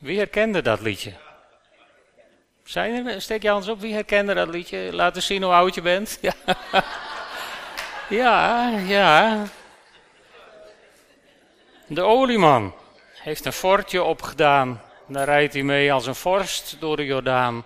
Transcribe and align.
Wie 0.00 0.18
herkende 0.18 0.62
dat 0.62 0.80
liedje? 0.80 1.12
Zijn 2.64 3.06
er, 3.06 3.22
steek 3.22 3.42
je 3.42 3.50
anders 3.50 3.68
op, 3.68 3.80
wie 3.80 3.94
herkende 3.94 4.34
dat 4.34 4.48
liedje? 4.48 4.92
Laat 4.92 5.16
eens 5.16 5.26
zien 5.26 5.42
hoe 5.42 5.52
oud 5.52 5.74
je 5.74 5.82
bent. 5.82 6.18
Ja, 8.08 8.68
ja. 8.68 8.78
ja. 8.78 9.44
De 11.86 12.02
olieman 12.02 12.74
heeft 13.14 13.44
een 13.44 13.52
fortje 13.52 14.02
opgedaan. 14.02 14.82
Daar 15.06 15.24
rijdt 15.24 15.52
hij 15.52 15.62
mee 15.62 15.92
als 15.92 16.06
een 16.06 16.14
vorst 16.14 16.76
door 16.80 16.96
de 16.96 17.04
Jordaan. 17.04 17.64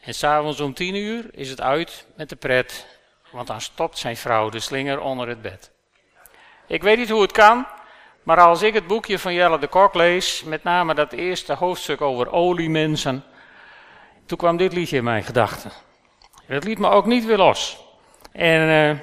En 0.00 0.14
s'avonds 0.14 0.60
om 0.60 0.74
tien 0.74 0.94
uur 0.94 1.24
is 1.32 1.50
het 1.50 1.60
uit 1.60 2.06
met 2.16 2.28
de 2.28 2.36
pret, 2.36 2.86
want 3.30 3.46
dan 3.46 3.60
stopt 3.60 3.98
zijn 3.98 4.16
vrouw 4.16 4.48
de 4.48 4.60
slinger 4.60 5.00
onder 5.00 5.28
het 5.28 5.42
bed. 5.42 5.70
Ik 6.66 6.82
weet 6.82 6.98
niet 6.98 7.10
hoe 7.10 7.22
het 7.22 7.32
kan, 7.32 7.66
maar 8.24 8.40
als 8.40 8.62
ik 8.62 8.74
het 8.74 8.86
boekje 8.86 9.18
van 9.18 9.34
Jelle 9.34 9.58
de 9.58 9.66
Kok 9.66 9.94
lees, 9.94 10.42
met 10.42 10.62
name 10.62 10.94
dat 10.94 11.12
eerste 11.12 11.54
hoofdstuk 11.54 12.00
over 12.00 12.32
oliemensen, 12.32 13.24
toen 14.26 14.38
kwam 14.38 14.56
dit 14.56 14.72
liedje 14.72 14.96
in 14.96 15.04
mijn 15.04 15.24
gedachten. 15.24 15.70
Het 16.46 16.64
liet 16.64 16.78
me 16.78 16.88
ook 16.88 17.06
niet 17.06 17.24
weer 17.24 17.36
los. 17.36 17.84
En 18.32 18.60
uh, 18.60 19.00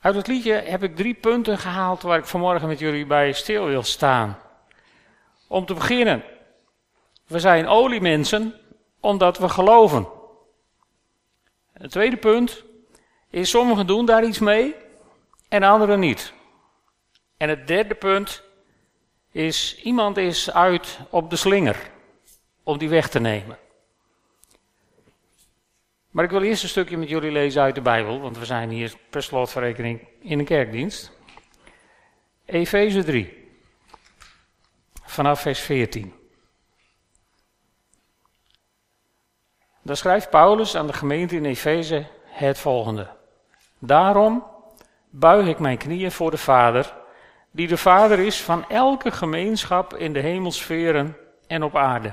uit 0.00 0.14
het 0.14 0.26
liedje 0.26 0.52
heb 0.52 0.82
ik 0.82 0.96
drie 0.96 1.14
punten 1.14 1.58
gehaald 1.58 2.02
waar 2.02 2.18
ik 2.18 2.26
vanmorgen 2.26 2.68
met 2.68 2.78
jullie 2.78 3.06
bij 3.06 3.32
stil 3.32 3.64
wil 3.64 3.82
staan. 3.82 4.38
Om 5.48 5.66
te 5.66 5.74
beginnen, 5.74 6.24
we 7.26 7.40
zijn 7.40 7.68
oliemensen 7.68 8.54
omdat 9.00 9.38
we 9.38 9.48
geloven. 9.48 10.08
Het 11.72 11.90
tweede 11.90 12.16
punt 12.16 12.64
is, 13.30 13.50
sommigen 13.50 13.86
doen 13.86 14.06
daar 14.06 14.24
iets 14.24 14.38
mee 14.38 14.74
en 15.48 15.62
anderen 15.62 15.98
niet. 15.98 16.32
En 17.44 17.50
het 17.50 17.66
derde 17.66 17.94
punt 17.94 18.42
is, 19.30 19.82
iemand 19.82 20.16
is 20.16 20.50
uit 20.50 20.98
op 21.10 21.30
de 21.30 21.36
slinger 21.36 21.90
om 22.62 22.78
die 22.78 22.88
weg 22.88 23.08
te 23.08 23.20
nemen. 23.20 23.58
Maar 26.10 26.24
ik 26.24 26.30
wil 26.30 26.42
eerst 26.42 26.62
een 26.62 26.68
stukje 26.68 26.96
met 26.96 27.08
jullie 27.08 27.30
lezen 27.30 27.62
uit 27.62 27.74
de 27.74 27.80
Bijbel, 27.80 28.20
want 28.20 28.38
we 28.38 28.44
zijn 28.44 28.70
hier 28.70 28.94
per 29.10 29.22
slotverrekening 29.22 30.08
in 30.20 30.38
een 30.38 30.44
kerkdienst. 30.44 31.12
Efeze 32.44 33.04
3, 33.04 33.50
vanaf 35.04 35.40
vers 35.40 35.60
14. 35.60 36.14
Daar 39.82 39.96
schrijft 39.96 40.30
Paulus 40.30 40.76
aan 40.76 40.86
de 40.86 40.92
gemeente 40.92 41.36
in 41.36 41.44
Efeze 41.44 42.06
het 42.24 42.58
volgende. 42.58 43.16
Daarom 43.78 44.44
buig 45.10 45.46
ik 45.46 45.58
mijn 45.58 45.78
knieën 45.78 46.12
voor 46.12 46.30
de 46.30 46.38
Vader, 46.38 47.02
die 47.54 47.68
de 47.68 47.76
Vader 47.76 48.18
is 48.18 48.40
van 48.40 48.68
elke 48.68 49.10
gemeenschap 49.10 49.94
in 49.96 50.12
de 50.12 50.20
hemelsferen 50.20 51.16
en 51.46 51.62
op 51.62 51.76
aarde. 51.76 52.12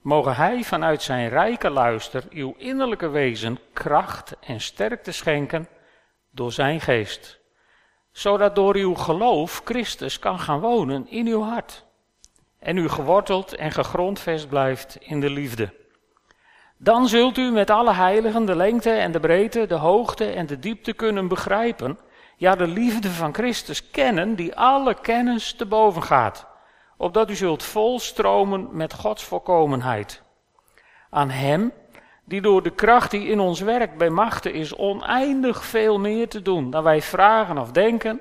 Mogen 0.00 0.36
Hij 0.36 0.64
vanuit 0.64 1.02
zijn 1.02 1.28
rijke 1.28 1.70
luister 1.70 2.24
uw 2.30 2.54
innerlijke 2.58 3.08
wezen 3.08 3.58
kracht 3.72 4.36
en 4.40 4.60
sterkte 4.60 5.12
schenken 5.12 5.68
door 6.30 6.52
zijn 6.52 6.80
geest, 6.80 7.38
zodat 8.12 8.54
door 8.54 8.74
uw 8.74 8.94
geloof 8.94 9.62
Christus 9.64 10.18
kan 10.18 10.38
gaan 10.38 10.60
wonen 10.60 11.08
in 11.08 11.26
uw 11.26 11.42
hart 11.42 11.84
en 12.58 12.76
u 12.76 12.88
geworteld 12.88 13.54
en 13.54 13.72
gegrondvest 13.72 14.48
blijft 14.48 14.96
in 15.00 15.20
de 15.20 15.30
liefde. 15.30 15.74
Dan 16.76 17.08
zult 17.08 17.38
u 17.38 17.50
met 17.50 17.70
alle 17.70 17.92
heiligen 17.92 18.46
de 18.46 18.56
lengte 18.56 18.90
en 18.90 19.12
de 19.12 19.20
breedte, 19.20 19.66
de 19.66 19.74
hoogte 19.74 20.30
en 20.30 20.46
de 20.46 20.58
diepte 20.58 20.92
kunnen 20.92 21.28
begrijpen, 21.28 21.98
ja 22.36 22.54
de 22.54 22.66
liefde 22.66 23.10
van 23.10 23.34
Christus 23.34 23.90
kennen 23.90 24.34
die 24.34 24.56
alle 24.56 24.94
kennis 24.94 25.52
te 25.52 25.66
boven 25.66 26.02
gaat 26.02 26.46
opdat 26.96 27.30
u 27.30 27.34
zult 27.34 27.62
volstromen 27.62 28.68
met 28.72 28.94
Gods 28.94 29.24
volkomenheid. 29.24 30.22
Aan 31.10 31.30
Hem, 31.30 31.72
die 32.24 32.40
door 32.40 32.62
de 32.62 32.70
kracht 32.70 33.10
die 33.10 33.26
in 33.26 33.40
ons 33.40 33.60
werkt 33.60 33.96
bij 33.96 34.10
machten 34.10 34.52
is 34.52 34.74
oneindig 34.74 35.64
veel 35.64 35.98
meer 35.98 36.28
te 36.28 36.42
doen 36.42 36.70
dan 36.70 36.82
wij 36.82 37.02
vragen 37.02 37.58
of 37.58 37.70
denken, 37.70 38.20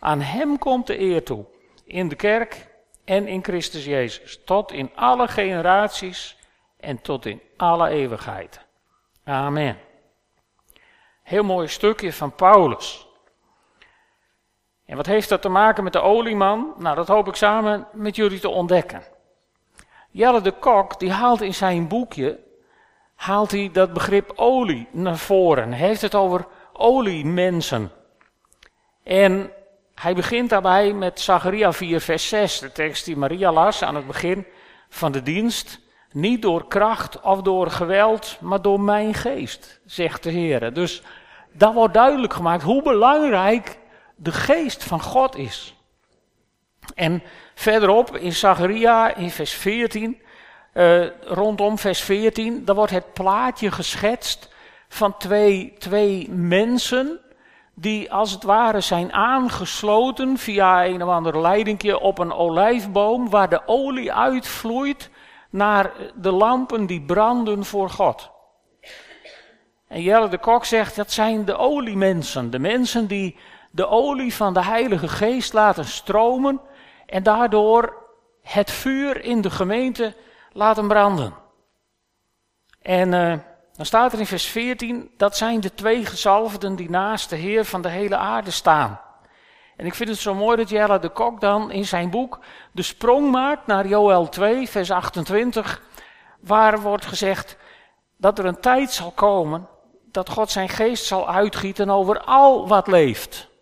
aan 0.00 0.20
Hem 0.20 0.58
komt 0.58 0.86
de 0.86 1.00
eer 1.00 1.24
toe, 1.24 1.44
in 1.84 2.08
de 2.08 2.16
kerk 2.16 2.66
en 3.04 3.26
in 3.26 3.44
Christus 3.44 3.84
Jezus, 3.84 4.40
tot 4.44 4.72
in 4.72 4.90
alle 4.94 5.28
generaties 5.28 6.36
en 6.80 7.00
tot 7.00 7.26
in 7.26 7.40
alle 7.56 7.88
eeuwigheid. 7.88 8.60
Amen. 9.24 9.78
Heel 11.22 11.44
mooi 11.44 11.68
stukje 11.68 12.12
van 12.12 12.34
Paulus. 12.34 13.08
En 14.94 15.00
wat 15.00 15.08
heeft 15.08 15.28
dat 15.28 15.42
te 15.42 15.48
maken 15.48 15.84
met 15.84 15.92
de 15.92 16.00
olieman? 16.00 16.74
Nou, 16.78 16.96
dat 16.96 17.08
hoop 17.08 17.28
ik 17.28 17.34
samen 17.34 17.86
met 17.92 18.16
jullie 18.16 18.40
te 18.40 18.48
ontdekken. 18.48 19.02
Jelle 20.10 20.40
de 20.40 20.52
Kok, 20.52 20.98
die 20.98 21.10
haalt 21.10 21.40
in 21.40 21.54
zijn 21.54 21.88
boekje, 21.88 22.38
haalt 23.14 23.50
hij 23.50 23.70
dat 23.72 23.92
begrip 23.92 24.32
olie 24.36 24.88
naar 24.90 25.16
voren. 25.16 25.72
Hij 25.72 25.86
heeft 25.86 26.00
het 26.00 26.14
over 26.14 26.46
oliemensen. 26.72 27.90
En 29.02 29.50
hij 29.94 30.14
begint 30.14 30.50
daarbij 30.50 30.92
met 30.92 31.20
Zacharia 31.20 31.72
4 31.72 32.00
vers 32.00 32.28
6, 32.28 32.58
de 32.58 32.72
tekst 32.72 33.04
die 33.04 33.16
Maria 33.16 33.52
las 33.52 33.82
aan 33.82 33.94
het 33.94 34.06
begin 34.06 34.46
van 34.88 35.12
de 35.12 35.22
dienst. 35.22 35.80
Niet 36.12 36.42
door 36.42 36.68
kracht 36.68 37.20
of 37.20 37.42
door 37.42 37.70
geweld, 37.70 38.36
maar 38.40 38.62
door 38.62 38.80
mijn 38.80 39.14
geest, 39.14 39.80
zegt 39.86 40.22
de 40.22 40.30
Heer. 40.30 40.72
Dus 40.72 41.02
dat 41.52 41.74
wordt 41.74 41.94
duidelijk 41.94 42.32
gemaakt 42.32 42.62
hoe 42.62 42.82
belangrijk 42.82 43.82
de 44.14 44.32
geest 44.32 44.84
van 44.84 45.00
God 45.00 45.36
is. 45.36 45.74
En 46.94 47.22
verderop 47.54 48.16
in 48.16 48.32
Zacharia 48.32 49.14
in 49.14 49.30
vers 49.30 49.52
14, 49.52 50.22
uh, 50.74 51.04
eh, 51.04 51.10
rondom 51.20 51.78
vers 51.78 52.00
14, 52.00 52.64
daar 52.64 52.74
wordt 52.74 52.92
het 52.92 53.12
plaatje 53.12 53.70
geschetst 53.70 54.48
van 54.88 55.16
twee, 55.16 55.74
twee 55.78 56.30
mensen 56.30 57.20
die 57.74 58.12
als 58.12 58.30
het 58.30 58.42
ware 58.42 58.80
zijn 58.80 59.12
aangesloten 59.12 60.38
via 60.38 60.86
een 60.86 61.02
of 61.02 61.08
ander 61.08 61.40
leidingje 61.40 61.98
op 61.98 62.18
een 62.18 62.32
olijfboom 62.32 63.30
waar 63.30 63.48
de 63.48 63.62
olie 63.66 64.12
uitvloeit 64.12 65.10
naar 65.50 65.92
de 66.14 66.30
lampen 66.30 66.86
die 66.86 67.02
branden 67.02 67.64
voor 67.64 67.90
God. 67.90 68.30
En 69.88 70.02
Jelle 70.02 70.28
de 70.28 70.38
Kok 70.38 70.64
zegt 70.64 70.96
dat 70.96 71.12
zijn 71.12 71.44
de 71.44 71.56
oliemensen, 71.56 72.50
de 72.50 72.58
mensen 72.58 73.06
die 73.06 73.36
de 73.74 73.88
olie 73.88 74.34
van 74.34 74.54
de 74.54 74.64
Heilige 74.64 75.08
Geest 75.08 75.52
laten 75.52 75.84
stromen 75.84 76.60
en 77.06 77.22
daardoor 77.22 77.96
het 78.42 78.70
vuur 78.70 79.24
in 79.24 79.40
de 79.40 79.50
gemeente 79.50 80.16
laten 80.52 80.88
branden. 80.88 81.34
En 82.82 83.12
uh, 83.12 83.34
dan 83.72 83.86
staat 83.86 84.12
er 84.12 84.18
in 84.18 84.26
vers 84.26 84.46
14, 84.46 85.10
dat 85.16 85.36
zijn 85.36 85.60
de 85.60 85.74
twee 85.74 86.06
gezalfden 86.06 86.76
die 86.76 86.90
naast 86.90 87.30
de 87.30 87.36
Heer 87.36 87.64
van 87.64 87.82
de 87.82 87.88
hele 87.88 88.16
aarde 88.16 88.50
staan. 88.50 89.00
En 89.76 89.86
ik 89.86 89.94
vind 89.94 90.08
het 90.08 90.18
zo 90.18 90.34
mooi 90.34 90.56
dat 90.56 90.68
Jelle 90.68 90.98
de 90.98 91.08
Kok 91.08 91.40
dan 91.40 91.70
in 91.70 91.84
zijn 91.84 92.10
boek 92.10 92.38
de 92.72 92.82
sprong 92.82 93.30
maakt 93.30 93.66
naar 93.66 93.86
Joel 93.86 94.28
2, 94.28 94.68
vers 94.68 94.90
28, 94.90 95.82
waar 96.40 96.80
wordt 96.80 97.06
gezegd 97.06 97.56
dat 98.16 98.38
er 98.38 98.44
een 98.44 98.60
tijd 98.60 98.92
zal 98.92 99.10
komen 99.10 99.68
dat 100.04 100.28
God 100.28 100.50
zijn 100.50 100.68
geest 100.68 101.04
zal 101.04 101.28
uitgieten 101.28 101.90
over 101.90 102.20
al 102.20 102.68
wat 102.68 102.86
leeft. 102.86 103.52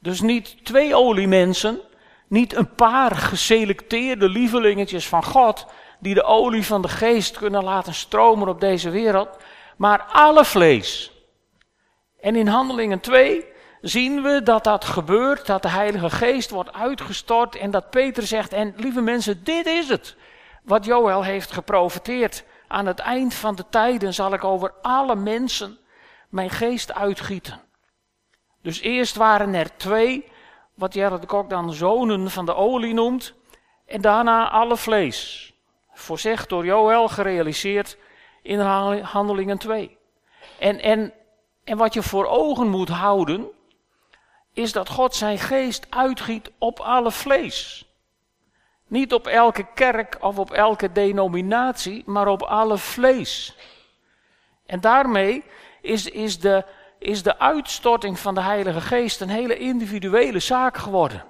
Dus 0.00 0.20
niet 0.20 0.64
twee 0.64 0.94
oliemensen, 0.94 1.80
niet 2.28 2.54
een 2.54 2.74
paar 2.74 3.16
geselecteerde 3.16 4.28
lievelingetjes 4.28 5.08
van 5.08 5.24
God, 5.24 5.66
die 5.98 6.14
de 6.14 6.22
olie 6.22 6.66
van 6.66 6.82
de 6.82 6.88
geest 6.88 7.36
kunnen 7.38 7.64
laten 7.64 7.94
stromen 7.94 8.48
op 8.48 8.60
deze 8.60 8.90
wereld, 8.90 9.28
maar 9.76 10.02
alle 10.02 10.44
vlees. 10.44 11.12
En 12.20 12.36
in 12.36 12.46
Handelingen 12.46 13.00
2 13.00 13.44
zien 13.80 14.22
we 14.22 14.42
dat 14.42 14.64
dat 14.64 14.84
gebeurt, 14.84 15.46
dat 15.46 15.62
de 15.62 15.68
Heilige 15.68 16.10
Geest 16.10 16.50
wordt 16.50 16.72
uitgestort 16.72 17.56
en 17.56 17.70
dat 17.70 17.90
Peter 17.90 18.26
zegt, 18.26 18.52
en 18.52 18.74
lieve 18.76 19.00
mensen, 19.00 19.44
dit 19.44 19.66
is 19.66 19.88
het, 19.88 20.16
wat 20.62 20.84
Joël 20.84 21.22
heeft 21.22 21.52
geprofeteerd. 21.52 22.44
Aan 22.68 22.86
het 22.86 22.98
eind 22.98 23.34
van 23.34 23.54
de 23.54 23.64
tijden 23.70 24.14
zal 24.14 24.32
ik 24.32 24.44
over 24.44 24.74
alle 24.82 25.16
mensen 25.16 25.78
mijn 26.28 26.50
geest 26.50 26.94
uitgieten. 26.94 27.60
Dus 28.62 28.80
eerst 28.80 29.16
waren 29.16 29.54
er 29.54 29.76
twee, 29.76 30.24
wat 30.74 30.92
Gerrit 30.92 31.20
de 31.20 31.26
Kok 31.26 31.50
dan 31.50 31.72
zonen 31.72 32.30
van 32.30 32.46
de 32.46 32.54
olie 32.54 32.94
noemt, 32.94 33.34
en 33.86 34.00
daarna 34.00 34.50
alle 34.50 34.76
vlees. 34.76 35.52
Voorzegd 35.92 36.48
door 36.48 36.64
Joël, 36.64 37.08
gerealiseerd 37.08 37.96
in 38.42 38.60
Handelingen 39.02 39.58
2. 39.58 39.98
En, 40.58 40.80
en, 40.80 41.12
en 41.64 41.76
wat 41.76 41.94
je 41.94 42.02
voor 42.02 42.26
ogen 42.26 42.68
moet 42.68 42.88
houden, 42.88 43.48
is 44.52 44.72
dat 44.72 44.88
God 44.88 45.14
zijn 45.14 45.38
geest 45.38 45.86
uitgiet 45.90 46.50
op 46.58 46.80
alle 46.80 47.10
vlees. 47.10 47.84
Niet 48.86 49.14
op 49.14 49.26
elke 49.26 49.66
kerk 49.74 50.16
of 50.20 50.38
op 50.38 50.50
elke 50.50 50.92
denominatie, 50.92 52.02
maar 52.06 52.26
op 52.28 52.42
alle 52.42 52.78
vlees. 52.78 53.56
En 54.66 54.80
daarmee 54.80 55.44
is, 55.80 56.08
is 56.08 56.38
de, 56.38 56.64
is 57.00 57.22
de 57.22 57.38
uitstorting 57.38 58.18
van 58.18 58.34
de 58.34 58.40
Heilige 58.40 58.80
Geest 58.80 59.20
een 59.20 59.28
hele 59.28 59.58
individuele 59.58 60.38
zaak 60.38 60.76
geworden. 60.76 61.24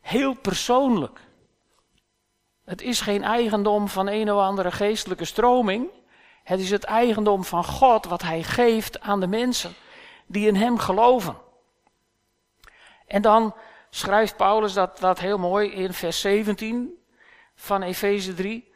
Heel 0.00 0.34
persoonlijk. 0.34 1.20
Het 2.64 2.82
is 2.82 3.00
geen 3.00 3.22
eigendom 3.22 3.88
van 3.88 4.08
een 4.08 4.32
of 4.32 4.40
andere 4.40 4.70
geestelijke 4.70 5.24
stroming. 5.24 5.88
Het 6.44 6.60
is 6.60 6.70
het 6.70 6.84
eigendom 6.84 7.44
van 7.44 7.64
God 7.64 8.06
wat 8.06 8.22
Hij 8.22 8.42
geeft 8.42 9.00
aan 9.00 9.20
de 9.20 9.26
mensen 9.26 9.74
die 10.26 10.46
in 10.46 10.56
Hem 10.56 10.78
geloven. 10.78 11.36
En 13.06 13.22
dan 13.22 13.54
schrijft 13.90 14.36
Paulus 14.36 14.72
dat, 14.72 14.98
dat 14.98 15.18
heel 15.18 15.38
mooi 15.38 15.70
in 15.70 15.92
vers 15.92 16.20
17 16.20 16.98
van 17.54 17.82
Efeze 17.82 18.34
3. 18.34 18.72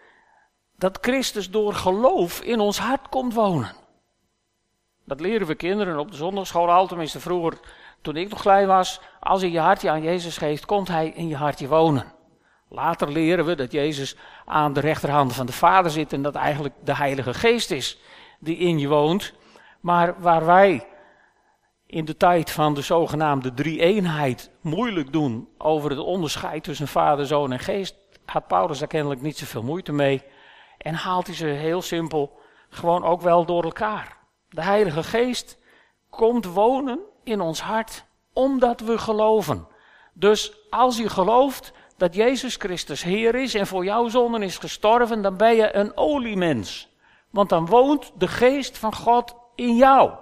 Dat 0.76 0.98
Christus 1.00 1.50
door 1.50 1.74
geloof 1.74 2.40
in 2.40 2.60
ons 2.60 2.78
hart 2.78 3.08
komt 3.08 3.34
wonen. 3.34 3.83
Dat 5.04 5.20
leren 5.20 5.46
we 5.46 5.54
kinderen 5.54 5.98
op 5.98 6.10
de 6.10 6.16
zondagschool 6.16 6.70
al, 6.70 6.86
tenminste 6.86 7.20
vroeger 7.20 7.58
toen 8.02 8.16
ik 8.16 8.30
nog 8.30 8.40
klein 8.40 8.66
was. 8.66 9.00
Als 9.20 9.40
je 9.40 9.50
je 9.50 9.60
hartje 9.60 9.90
aan 9.90 10.02
Jezus 10.02 10.36
geeft, 10.36 10.66
komt 10.66 10.88
Hij 10.88 11.08
in 11.08 11.28
je 11.28 11.36
hartje 11.36 11.68
wonen. 11.68 12.12
Later 12.68 13.12
leren 13.12 13.44
we 13.44 13.54
dat 13.54 13.72
Jezus 13.72 14.16
aan 14.44 14.72
de 14.72 14.80
rechterhand 14.80 15.34
van 15.34 15.46
de 15.46 15.52
Vader 15.52 15.90
zit 15.90 16.12
en 16.12 16.22
dat 16.22 16.34
eigenlijk 16.34 16.74
de 16.84 16.94
Heilige 16.94 17.34
Geest 17.34 17.70
is 17.70 17.98
die 18.38 18.56
in 18.56 18.78
je 18.78 18.88
woont. 18.88 19.32
Maar 19.80 20.20
waar 20.20 20.46
wij 20.46 20.86
in 21.86 22.04
de 22.04 22.16
tijd 22.16 22.50
van 22.50 22.74
de 22.74 22.82
zogenaamde 22.82 23.54
drie-eenheid 23.54 24.50
moeilijk 24.60 25.12
doen 25.12 25.48
over 25.58 25.90
het 25.90 25.98
onderscheid 25.98 26.64
tussen 26.64 26.88
Vader, 26.88 27.26
Zoon 27.26 27.52
en 27.52 27.58
Geest, 27.58 27.96
had 28.24 28.46
Paulus 28.46 28.78
daar 28.78 28.88
kennelijk 28.88 29.22
niet 29.22 29.38
zoveel 29.38 29.62
moeite 29.62 29.92
mee. 29.92 30.22
En 30.78 30.94
haalt 30.94 31.26
hij 31.26 31.36
ze 31.36 31.46
heel 31.46 31.82
simpel 31.82 32.38
gewoon 32.68 33.04
ook 33.04 33.20
wel 33.20 33.44
door 33.44 33.64
elkaar. 33.64 34.16
De 34.54 34.62
Heilige 34.62 35.02
Geest 35.02 35.58
komt 36.10 36.44
wonen 36.44 37.00
in 37.24 37.40
ons 37.40 37.60
hart 37.60 38.04
omdat 38.32 38.80
we 38.80 38.98
geloven. 38.98 39.68
Dus 40.12 40.52
als 40.70 40.96
je 40.96 41.08
gelooft 41.08 41.72
dat 41.96 42.14
Jezus 42.14 42.56
Christus 42.56 43.02
Heer 43.02 43.34
is 43.34 43.54
en 43.54 43.66
voor 43.66 43.84
jouw 43.84 44.08
zonden 44.08 44.42
is 44.42 44.58
gestorven, 44.58 45.22
dan 45.22 45.36
ben 45.36 45.54
je 45.54 45.74
een 45.74 45.96
oliemens. 45.96 46.88
Want 47.30 47.48
dan 47.48 47.66
woont 47.66 48.12
de 48.18 48.28
geest 48.28 48.78
van 48.78 48.94
God 48.94 49.36
in 49.54 49.76
jou. 49.76 50.12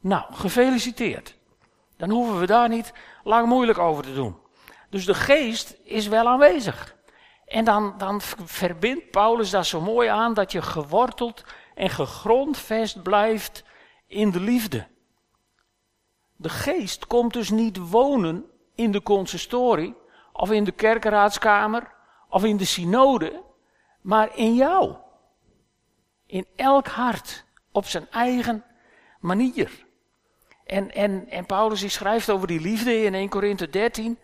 Nou, 0.00 0.24
gefeliciteerd. 0.30 1.36
Dan 1.96 2.10
hoeven 2.10 2.38
we 2.38 2.46
daar 2.46 2.68
niet 2.68 2.92
lang 3.24 3.46
moeilijk 3.46 3.78
over 3.78 4.02
te 4.04 4.14
doen. 4.14 4.36
Dus 4.90 5.04
de 5.04 5.14
geest 5.14 5.76
is 5.82 6.08
wel 6.08 6.26
aanwezig. 6.26 6.96
En 7.46 7.64
dan, 7.64 7.94
dan 7.98 8.20
verbindt 8.44 9.10
Paulus 9.10 9.50
daar 9.50 9.64
zo 9.64 9.80
mooi 9.80 10.08
aan 10.08 10.34
dat 10.34 10.52
je 10.52 10.62
geworteld 10.62 11.44
en 11.78 11.90
gegrondvest 11.90 13.02
blijft 13.02 13.64
in 14.06 14.30
de 14.30 14.40
liefde. 14.40 14.86
De 16.36 16.48
geest 16.48 17.06
komt 17.06 17.32
dus 17.32 17.50
niet 17.50 17.76
wonen 17.76 18.44
in 18.74 18.92
de 18.92 19.02
consistorie, 19.02 19.94
of 20.32 20.50
in 20.50 20.64
de 20.64 20.72
kerkenraadskamer, 20.72 21.92
of 22.28 22.44
in 22.44 22.56
de 22.56 22.64
synode, 22.64 23.42
maar 24.00 24.36
in 24.36 24.54
jou. 24.54 24.96
In 26.26 26.46
elk 26.56 26.86
hart, 26.86 27.44
op 27.72 27.86
zijn 27.86 28.10
eigen 28.10 28.64
manier. 29.20 29.86
En, 30.64 30.94
en, 30.94 31.28
en 31.28 31.46
Paulus 31.46 31.80
die 31.80 31.88
schrijft 31.88 32.30
over 32.30 32.46
die 32.46 32.60
liefde 32.60 33.02
in 33.02 33.14
1 33.14 33.28
Korinthe 33.28 33.70
13. 33.70 34.18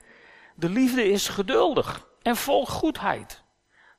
De 0.54 0.68
liefde 0.68 1.08
is 1.08 1.28
geduldig 1.28 2.08
en 2.22 2.36
vol 2.36 2.66
goedheid. 2.66 3.43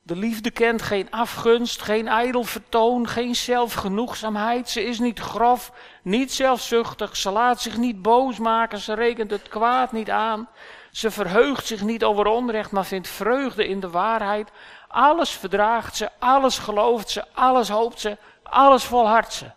De 0.05 0.15
liefde 0.15 0.51
kent 0.51 0.81
geen 0.81 1.11
afgunst, 1.11 1.81
geen 1.81 2.07
ijdel 2.07 2.43
vertoon, 2.43 3.07
geen 3.07 3.35
zelfgenoegzaamheid. 3.35 4.69
Ze 4.69 4.83
is 4.83 4.99
niet 4.99 5.19
grof, 5.19 5.71
niet 6.03 6.33
zelfzuchtig. 6.33 7.15
Ze 7.15 7.31
laat 7.31 7.61
zich 7.61 7.77
niet 7.77 8.01
boos 8.01 8.39
maken. 8.39 8.77
Ze 8.77 8.93
rekent 8.93 9.31
het 9.31 9.47
kwaad 9.47 9.91
niet 9.91 10.09
aan. 10.09 10.49
Ze 10.91 11.11
verheugt 11.11 11.65
zich 11.65 11.81
niet 11.83 12.03
over 12.03 12.25
onrecht, 12.25 12.71
maar 12.71 12.85
vindt 12.85 13.07
vreugde 13.07 13.67
in 13.67 13.79
de 13.79 13.89
waarheid. 13.89 14.51
Alles 14.87 15.29
verdraagt 15.29 15.95
ze, 15.95 16.09
alles 16.19 16.57
gelooft 16.57 17.09
ze, 17.09 17.25
alles 17.33 17.69
hoopt 17.69 17.99
ze, 17.99 18.17
alles 18.43 18.83
volhardt 18.83 19.33
ze. 19.33 19.51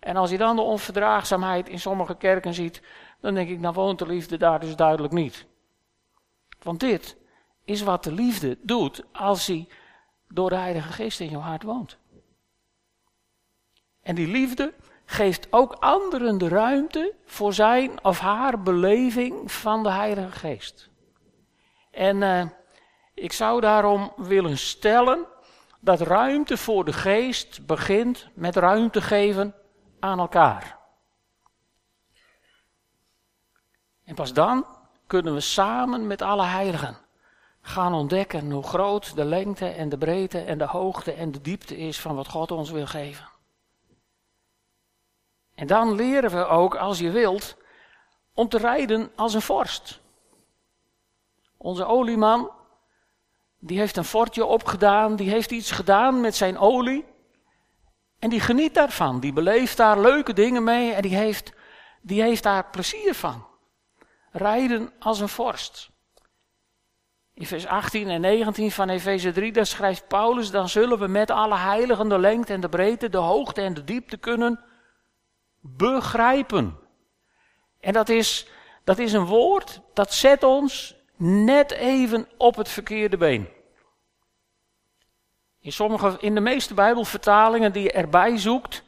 En 0.00 0.16
als 0.16 0.30
je 0.30 0.38
dan 0.38 0.56
de 0.56 0.62
onverdraagzaamheid 0.62 1.68
in 1.68 1.80
sommige 1.80 2.16
kerken 2.16 2.54
ziet, 2.54 2.82
dan 3.20 3.34
denk 3.34 3.48
ik, 3.48 3.62
dan 3.62 3.72
woont 3.72 3.98
de 3.98 4.06
liefde 4.06 4.36
daar 4.36 4.60
dus 4.60 4.76
duidelijk 4.76 5.12
niet. 5.12 5.46
Want 6.62 6.80
dit 6.80 7.16
is 7.70 7.82
wat 7.82 8.04
de 8.04 8.12
liefde 8.12 8.58
doet 8.62 9.04
als 9.12 9.46
hij 9.46 9.68
door 10.28 10.48
de 10.48 10.56
Heilige 10.56 10.92
Geest 10.92 11.20
in 11.20 11.30
jouw 11.30 11.40
hart 11.40 11.62
woont. 11.62 11.98
En 14.02 14.14
die 14.14 14.26
liefde 14.26 14.74
geeft 15.04 15.46
ook 15.50 15.72
anderen 15.72 16.38
de 16.38 16.48
ruimte 16.48 17.14
voor 17.24 17.52
zijn 17.52 18.04
of 18.04 18.18
haar 18.18 18.62
beleving 18.62 19.52
van 19.52 19.82
de 19.82 19.90
Heilige 19.90 20.30
Geest. 20.30 20.90
En 21.90 22.16
uh, 22.16 22.46
ik 23.14 23.32
zou 23.32 23.60
daarom 23.60 24.12
willen 24.16 24.58
stellen 24.58 25.26
dat 25.80 26.00
ruimte 26.00 26.56
voor 26.56 26.84
de 26.84 26.92
Geest 26.92 27.66
begint 27.66 28.28
met 28.34 28.56
ruimte 28.56 29.00
geven 29.00 29.54
aan 30.00 30.18
elkaar. 30.18 30.78
En 34.04 34.14
pas 34.14 34.32
dan 34.32 34.66
kunnen 35.06 35.34
we 35.34 35.40
samen 35.40 36.06
met 36.06 36.22
alle 36.22 36.44
heiligen 36.44 37.08
gaan 37.62 37.94
ontdekken 37.94 38.50
hoe 38.50 38.62
groot 38.62 39.16
de 39.16 39.24
lengte 39.24 39.66
en 39.66 39.88
de 39.88 39.98
breedte 39.98 40.38
en 40.38 40.58
de 40.58 40.66
hoogte 40.66 41.12
en 41.12 41.32
de 41.32 41.40
diepte 41.40 41.76
is 41.76 42.00
van 42.00 42.14
wat 42.14 42.28
God 42.28 42.50
ons 42.50 42.70
wil 42.70 42.86
geven. 42.86 43.28
En 45.54 45.66
dan 45.66 45.94
leren 45.94 46.30
we 46.30 46.46
ook, 46.46 46.76
als 46.76 46.98
je 46.98 47.10
wilt, 47.10 47.56
om 48.34 48.48
te 48.48 48.58
rijden 48.58 49.10
als 49.16 49.34
een 49.34 49.42
vorst. 49.42 50.00
Onze 51.56 51.84
olieman, 51.84 52.50
die 53.58 53.78
heeft 53.78 53.96
een 53.96 54.04
fortje 54.04 54.44
opgedaan, 54.44 55.16
die 55.16 55.30
heeft 55.30 55.50
iets 55.50 55.70
gedaan 55.70 56.20
met 56.20 56.36
zijn 56.36 56.58
olie. 56.58 57.04
En 58.18 58.30
die 58.30 58.40
geniet 58.40 58.74
daarvan, 58.74 59.20
die 59.20 59.32
beleeft 59.32 59.76
daar 59.76 60.00
leuke 60.00 60.32
dingen 60.32 60.64
mee 60.64 60.92
en 60.92 61.02
die 61.02 61.16
heeft, 61.16 61.52
die 62.00 62.22
heeft 62.22 62.42
daar 62.42 62.70
plezier 62.70 63.14
van. 63.14 63.46
Rijden 64.32 64.92
als 64.98 65.20
een 65.20 65.28
vorst. 65.28 65.90
In 67.40 67.46
vers 67.46 67.66
18 67.66 68.08
en 68.08 68.20
19 68.20 68.70
van 68.70 68.88
Efeze 68.88 69.32
3, 69.32 69.52
daar 69.52 69.66
schrijft 69.66 70.08
Paulus, 70.08 70.50
dan 70.50 70.68
zullen 70.68 70.98
we 70.98 71.06
met 71.06 71.30
alle 71.30 71.56
heiligen 71.56 72.08
de 72.08 72.18
lengte 72.18 72.52
en 72.52 72.60
de 72.60 72.68
breedte, 72.68 73.08
de 73.08 73.18
hoogte 73.18 73.60
en 73.60 73.74
de 73.74 73.84
diepte 73.84 74.16
kunnen 74.16 74.60
begrijpen. 75.60 76.78
En 77.78 77.92
dat 77.92 78.08
is, 78.08 78.46
dat 78.84 78.98
is 78.98 79.12
een 79.12 79.24
woord 79.24 79.80
dat 79.94 80.14
zet 80.14 80.42
ons 80.42 80.96
net 81.16 81.70
even 81.70 82.28
op 82.36 82.56
het 82.56 82.68
verkeerde 82.68 83.16
been. 83.16 83.48
In, 85.60 85.72
sommige, 85.72 86.16
in 86.18 86.34
de 86.34 86.40
meeste 86.40 86.74
Bijbelvertalingen 86.74 87.72
die 87.72 87.82
je 87.82 87.92
erbij 87.92 88.38
zoekt, 88.38 88.84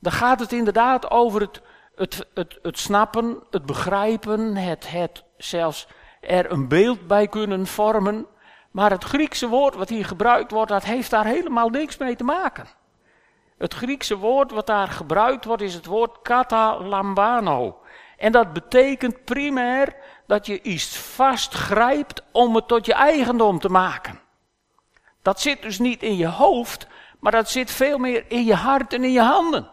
dan 0.00 0.12
gaat 0.12 0.40
het 0.40 0.52
inderdaad 0.52 1.10
over 1.10 1.40
het, 1.40 1.60
het, 1.94 2.26
het, 2.34 2.58
het 2.62 2.78
snappen, 2.78 3.42
het 3.50 3.66
begrijpen, 3.66 4.56
het, 4.56 4.90
het 4.90 5.24
zelfs 5.36 5.86
er 6.28 6.52
een 6.52 6.68
beeld 6.68 7.06
bij 7.06 7.28
kunnen 7.28 7.66
vormen. 7.66 8.26
Maar 8.70 8.90
het 8.90 9.04
Griekse 9.04 9.48
woord 9.48 9.74
wat 9.74 9.88
hier 9.88 10.04
gebruikt 10.04 10.50
wordt, 10.50 10.70
dat 10.70 10.84
heeft 10.84 11.10
daar 11.10 11.24
helemaal 11.24 11.68
niks 11.68 11.96
mee 11.96 12.16
te 12.16 12.24
maken. 12.24 12.66
Het 13.58 13.74
Griekse 13.74 14.16
woord 14.16 14.50
wat 14.50 14.66
daar 14.66 14.88
gebruikt 14.88 15.44
wordt 15.44 15.62
is 15.62 15.74
het 15.74 15.86
woord 15.86 16.22
katalambano. 16.22 17.80
En 18.16 18.32
dat 18.32 18.52
betekent 18.52 19.24
primair 19.24 19.96
dat 20.26 20.46
je 20.46 20.62
iets 20.62 20.98
vastgrijpt 20.98 22.22
om 22.32 22.54
het 22.54 22.68
tot 22.68 22.86
je 22.86 22.94
eigendom 22.94 23.58
te 23.58 23.68
maken. 23.68 24.20
Dat 25.22 25.40
zit 25.40 25.62
dus 25.62 25.78
niet 25.78 26.02
in 26.02 26.16
je 26.16 26.28
hoofd, 26.28 26.86
maar 27.20 27.32
dat 27.32 27.50
zit 27.50 27.70
veel 27.70 27.98
meer 27.98 28.24
in 28.28 28.44
je 28.44 28.54
hart 28.54 28.92
en 28.92 29.04
in 29.04 29.12
je 29.12 29.20
handen. 29.20 29.70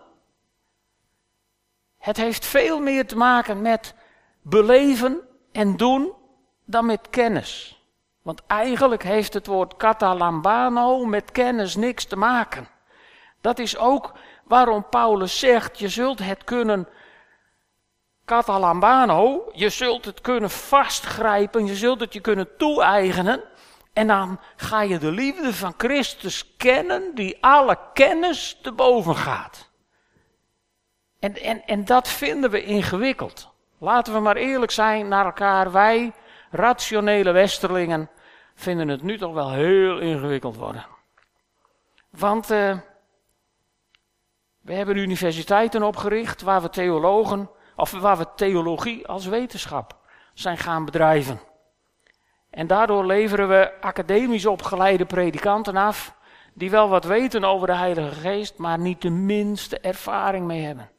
Het 1.98 2.18
heeft 2.18 2.46
veel 2.46 2.80
meer 2.80 3.08
te 3.08 3.18
maken 3.18 3.62
met 3.62 3.96
beleven 4.42 5.22
en 5.52 5.78
doen 5.78 6.14
dan 6.66 6.86
met 6.86 7.10
kennis. 7.10 7.80
Want 8.22 8.42
eigenlijk 8.48 9.04
heeft 9.04 9.34
het 9.34 9.48
woord 9.48 9.78
katalambano 9.78 11.06
met 11.06 11.32
kennis 11.32 11.76
niks 11.76 12.06
te 12.06 12.16
maken. 12.16 12.68
Dat 13.42 13.60
is 13.60 13.78
ook 13.78 14.14
waarom 14.44 14.90
Paulus 14.90 15.40
zegt, 15.40 15.80
je 15.80 15.90
zult 15.90 16.20
het 16.20 16.44
kunnen 16.44 16.88
katalambano, 18.26 19.50
je 19.54 19.70
zult 19.70 20.06
het 20.06 20.22
kunnen 20.22 20.50
vastgrijpen, 20.50 21.66
je 21.66 21.76
zult 21.76 22.00
het 22.00 22.14
je 22.14 22.20
kunnen 22.20 22.58
toe-eigenen. 22.58 23.44
En 23.94 24.08
dan 24.08 24.40
ga 24.56 24.82
je 24.82 24.98
de 24.98 25.12
liefde 25.12 25.54
van 25.54 25.74
Christus 25.78 26.56
kennen, 26.58 27.16
die 27.16 27.38
alle 27.42 27.78
kennis 27.94 28.60
te 28.62 28.72
boven 28.72 29.16
gaat. 29.16 29.70
En, 31.20 31.42
en, 31.42 31.66
en 31.66 31.86
dat 31.86 32.08
vinden 32.08 32.50
we 32.50 32.64
ingewikkeld. 32.64 33.50
Laten 33.78 34.14
we 34.14 34.20
maar 34.20 34.36
eerlijk 34.36 34.72
zijn 34.72 35.08
naar 35.08 35.26
elkaar. 35.26 35.72
Wij, 35.72 36.14
rationele 36.56 37.32
westerlingen, 37.32 38.10
vinden 38.56 38.88
het 38.88 39.02
nu 39.02 39.18
toch 39.18 39.34
wel 39.34 39.52
heel 39.52 40.00
ingewikkeld 40.00 40.56
worden. 40.56 40.86
Want 42.10 42.52
uh, 42.52 42.78
we 44.62 44.74
hebben 44.74 44.98
universiteiten 44.98 45.84
opgericht 45.84 46.42
waar 46.42 46.62
we 46.62 46.70
theologen, 46.70 47.50
of 47.76 47.92
waar 47.92 48.18
we 48.18 48.28
theologie 48.36 49.08
als 49.08 49.26
wetenschap 49.26 49.98
zijn 50.34 50.58
gaan 50.58 50.86
bedrijven. 50.86 51.40
En 52.50 52.68
daardoor 52.68 53.06
leveren 53.06 53.48
we 53.48 53.82
academisch 53.82 54.46
opgeleide 54.46 55.06
predikanten 55.06 55.76
af, 55.76 56.16
die 56.54 56.70
wel 56.70 56.90
wat 56.90 57.06
weten 57.06 57.44
over 57.44 57.68
de 57.68 57.76
Heilige 57.76 58.16
Geest, 58.16 58.58
maar 58.58 58.80
niet 58.80 59.02
de 59.02 59.10
minste 59.10 59.80
ervaring 59.80 60.46
mee 60.46 60.62
hebben. 60.62 60.90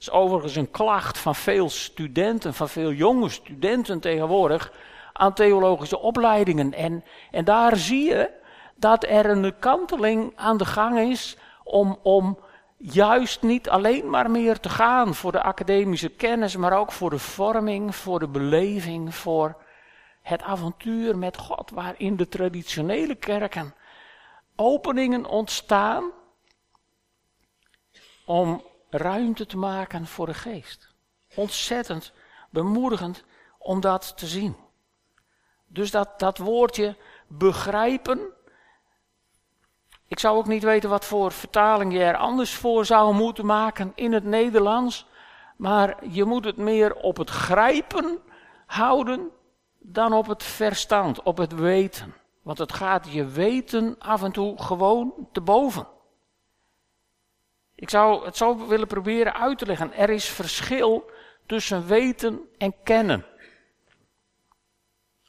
Is 0.00 0.10
overigens 0.10 0.56
een 0.56 0.70
klacht 0.70 1.18
van 1.18 1.34
veel 1.34 1.70
studenten, 1.70 2.54
van 2.54 2.68
veel 2.68 2.92
jonge 2.92 3.28
studenten 3.28 4.00
tegenwoordig, 4.00 4.72
aan 5.12 5.34
theologische 5.34 5.98
opleidingen. 5.98 6.74
En, 6.74 7.04
en 7.30 7.44
daar 7.44 7.76
zie 7.76 8.04
je 8.04 8.30
dat 8.76 9.04
er 9.04 9.26
een 9.26 9.58
kanteling 9.58 10.32
aan 10.36 10.56
de 10.56 10.64
gang 10.64 10.98
is 10.98 11.36
om, 11.64 11.98
om 12.02 12.38
juist 12.76 13.42
niet 13.42 13.68
alleen 13.68 14.10
maar 14.10 14.30
meer 14.30 14.60
te 14.60 14.68
gaan 14.68 15.14
voor 15.14 15.32
de 15.32 15.42
academische 15.42 16.08
kennis, 16.08 16.56
maar 16.56 16.78
ook 16.78 16.92
voor 16.92 17.10
de 17.10 17.18
vorming, 17.18 17.96
voor 17.96 18.18
de 18.18 18.28
beleving, 18.28 19.14
voor 19.14 19.62
het 20.22 20.42
avontuur 20.42 21.18
met 21.18 21.36
God, 21.36 21.70
waarin 21.70 22.16
de 22.16 22.28
traditionele 22.28 23.14
kerken 23.14 23.74
openingen 24.56 25.26
ontstaan 25.26 26.10
om 28.24 28.62
ruimte 28.90 29.46
te 29.46 29.56
maken 29.56 30.06
voor 30.06 30.26
de 30.26 30.34
geest. 30.34 30.94
Ontzettend 31.34 32.12
bemoedigend 32.50 33.24
om 33.58 33.80
dat 33.80 34.16
te 34.16 34.26
zien. 34.26 34.56
Dus 35.66 35.90
dat, 35.90 36.18
dat 36.18 36.38
woordje 36.38 36.96
begrijpen. 37.28 38.20
Ik 40.06 40.18
zou 40.18 40.36
ook 40.36 40.46
niet 40.46 40.62
weten 40.62 40.90
wat 40.90 41.04
voor 41.04 41.32
vertaling 41.32 41.92
je 41.92 42.02
er 42.02 42.16
anders 42.16 42.54
voor 42.54 42.84
zou 42.84 43.14
moeten 43.14 43.46
maken 43.46 43.92
in 43.94 44.12
het 44.12 44.24
Nederlands. 44.24 45.06
Maar 45.56 46.08
je 46.08 46.24
moet 46.24 46.44
het 46.44 46.56
meer 46.56 46.94
op 46.94 47.16
het 47.16 47.30
grijpen 47.30 48.18
houden 48.66 49.30
dan 49.78 50.12
op 50.12 50.26
het 50.26 50.42
verstand, 50.42 51.22
op 51.22 51.36
het 51.36 51.54
weten. 51.54 52.14
Want 52.42 52.58
het 52.58 52.72
gaat 52.72 53.12
je 53.12 53.24
weten 53.24 53.96
af 53.98 54.22
en 54.22 54.32
toe 54.32 54.62
gewoon 54.62 55.28
te 55.32 55.40
boven. 55.40 55.86
Ik 57.80 57.90
zou 57.90 58.24
het 58.24 58.36
zo 58.36 58.66
willen 58.66 58.86
proberen 58.86 59.34
uit 59.34 59.58
te 59.58 59.66
leggen. 59.66 59.92
Er 59.92 60.10
is 60.10 60.28
verschil 60.28 61.10
tussen 61.46 61.86
weten 61.86 62.40
en 62.58 62.74
kennen. 62.82 63.26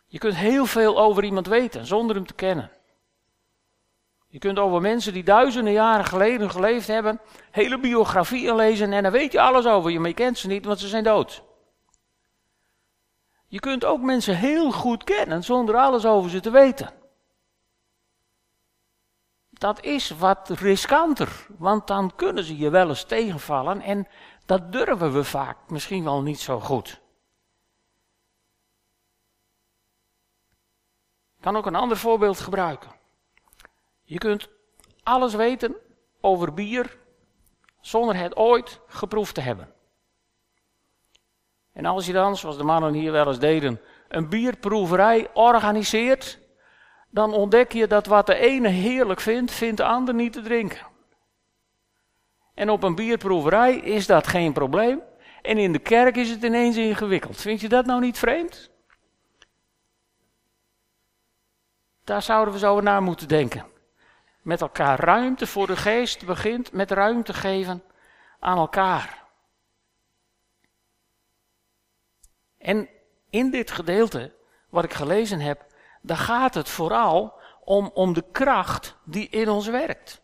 Je 0.07 0.17
kunt 0.17 0.35
heel 0.35 0.65
veel 0.65 0.99
over 0.99 1.23
iemand 1.23 1.47
weten 1.47 1.85
zonder 1.85 2.15
hem 2.15 2.25
te 2.25 2.33
kennen. 2.33 2.71
Je 4.27 4.39
kunt 4.39 4.59
over 4.59 4.81
mensen 4.81 5.13
die 5.13 5.23
duizenden 5.23 5.73
jaren 5.73 6.05
geleden 6.05 6.49
geleefd 6.49 6.87
hebben, 6.87 7.21
hele 7.51 7.79
biografieën 7.79 8.55
lezen 8.55 8.93
en 8.93 9.03
dan 9.03 9.11
weet 9.11 9.31
je 9.31 9.41
alles 9.41 9.65
over 9.65 9.91
je, 9.91 9.99
maar 9.99 10.09
je 10.09 10.15
kent 10.15 10.37
ze 10.37 10.47
niet, 10.47 10.65
want 10.65 10.79
ze 10.79 10.87
zijn 10.87 11.03
dood. 11.03 11.43
Je 13.47 13.59
kunt 13.59 13.85
ook 13.85 14.01
mensen 14.01 14.35
heel 14.35 14.71
goed 14.71 15.03
kennen 15.03 15.43
zonder 15.43 15.75
alles 15.75 16.05
over 16.05 16.29
ze 16.29 16.39
te 16.39 16.51
weten. 16.51 17.00
Dat 19.61 19.83
is 19.83 20.09
wat 20.09 20.49
riskanter, 20.49 21.47
want 21.57 21.87
dan 21.87 22.15
kunnen 22.15 22.43
ze 22.43 22.57
je 22.57 22.69
wel 22.69 22.89
eens 22.89 23.03
tegenvallen 23.03 23.81
en 23.81 24.07
dat 24.45 24.71
durven 24.71 25.13
we 25.13 25.23
vaak 25.23 25.57
misschien 25.67 26.03
wel 26.03 26.21
niet 26.21 26.39
zo 26.39 26.59
goed. 26.59 27.01
Ik 31.35 31.41
kan 31.41 31.55
ook 31.55 31.65
een 31.65 31.75
ander 31.75 31.97
voorbeeld 31.97 32.39
gebruiken. 32.39 32.91
Je 34.03 34.17
kunt 34.17 34.49
alles 35.03 35.33
weten 35.33 35.75
over 36.21 36.53
bier 36.53 36.97
zonder 37.81 38.15
het 38.15 38.35
ooit 38.35 38.79
geproefd 38.87 39.33
te 39.33 39.41
hebben. 39.41 39.73
En 41.73 41.85
als 41.85 42.05
je 42.05 42.13
dan, 42.13 42.37
zoals 42.37 42.57
de 42.57 42.63
mannen 42.63 42.93
hier 42.93 43.11
wel 43.11 43.27
eens 43.27 43.39
deden, 43.39 43.81
een 44.07 44.29
bierproeverij 44.29 45.29
organiseert, 45.33 46.39
dan 47.11 47.33
ontdek 47.33 47.71
je 47.71 47.87
dat 47.87 48.05
wat 48.05 48.25
de 48.25 48.35
ene 48.35 48.67
heerlijk 48.67 49.19
vindt, 49.19 49.51
vindt 49.51 49.77
de 49.77 49.83
ander 49.83 50.13
niet 50.13 50.33
te 50.33 50.41
drinken. 50.41 50.87
En 52.53 52.69
op 52.69 52.83
een 52.83 52.95
bierproeverij 52.95 53.75
is 53.75 54.05
dat 54.05 54.27
geen 54.27 54.53
probleem. 54.53 55.01
En 55.41 55.57
in 55.57 55.71
de 55.71 55.79
kerk 55.79 56.15
is 56.15 56.29
het 56.29 56.43
ineens 56.43 56.77
ingewikkeld. 56.77 57.41
Vind 57.41 57.61
je 57.61 57.69
dat 57.69 57.85
nou 57.85 58.01
niet 58.01 58.17
vreemd? 58.17 58.69
Daar 62.03 62.21
zouden 62.21 62.53
we 62.53 62.59
zo 62.59 62.71
over 62.71 62.83
na 62.83 62.99
moeten 62.99 63.27
denken. 63.27 63.65
Met 64.41 64.61
elkaar 64.61 64.99
ruimte 64.99 65.47
voor 65.47 65.67
de 65.67 65.75
geest 65.75 66.25
begint 66.25 66.71
met 66.71 66.91
ruimte 66.91 67.33
geven 67.33 67.83
aan 68.39 68.57
elkaar. 68.57 69.23
En 72.57 72.89
in 73.29 73.51
dit 73.51 73.71
gedeelte 73.71 74.33
wat 74.69 74.83
ik 74.83 74.93
gelezen 74.93 75.39
heb, 75.39 75.70
daar 76.01 76.17
gaat 76.17 76.53
het 76.53 76.69
vooral 76.69 77.33
om, 77.63 77.91
om 77.93 78.13
de 78.13 78.23
kracht 78.31 78.97
die 79.03 79.29
in 79.29 79.49
ons 79.49 79.67
werkt. 79.67 80.21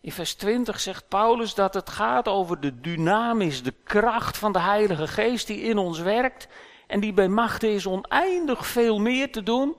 In 0.00 0.12
vers 0.12 0.34
20 0.34 0.80
zegt 0.80 1.08
Paulus 1.08 1.54
dat 1.54 1.74
het 1.74 1.90
gaat 1.90 2.28
over 2.28 2.60
de 2.60 2.80
dynamis, 2.80 3.62
de 3.62 3.74
kracht 3.84 4.36
van 4.36 4.52
de 4.52 4.60
Heilige 4.60 5.06
Geest 5.06 5.46
die 5.46 5.60
in 5.60 5.78
ons 5.78 5.98
werkt 5.98 6.48
en 6.86 7.00
die 7.00 7.12
bij 7.12 7.28
machten 7.28 7.70
is 7.70 7.86
oneindig 7.86 8.66
veel 8.66 8.98
meer 8.98 9.32
te 9.32 9.42
doen 9.42 9.76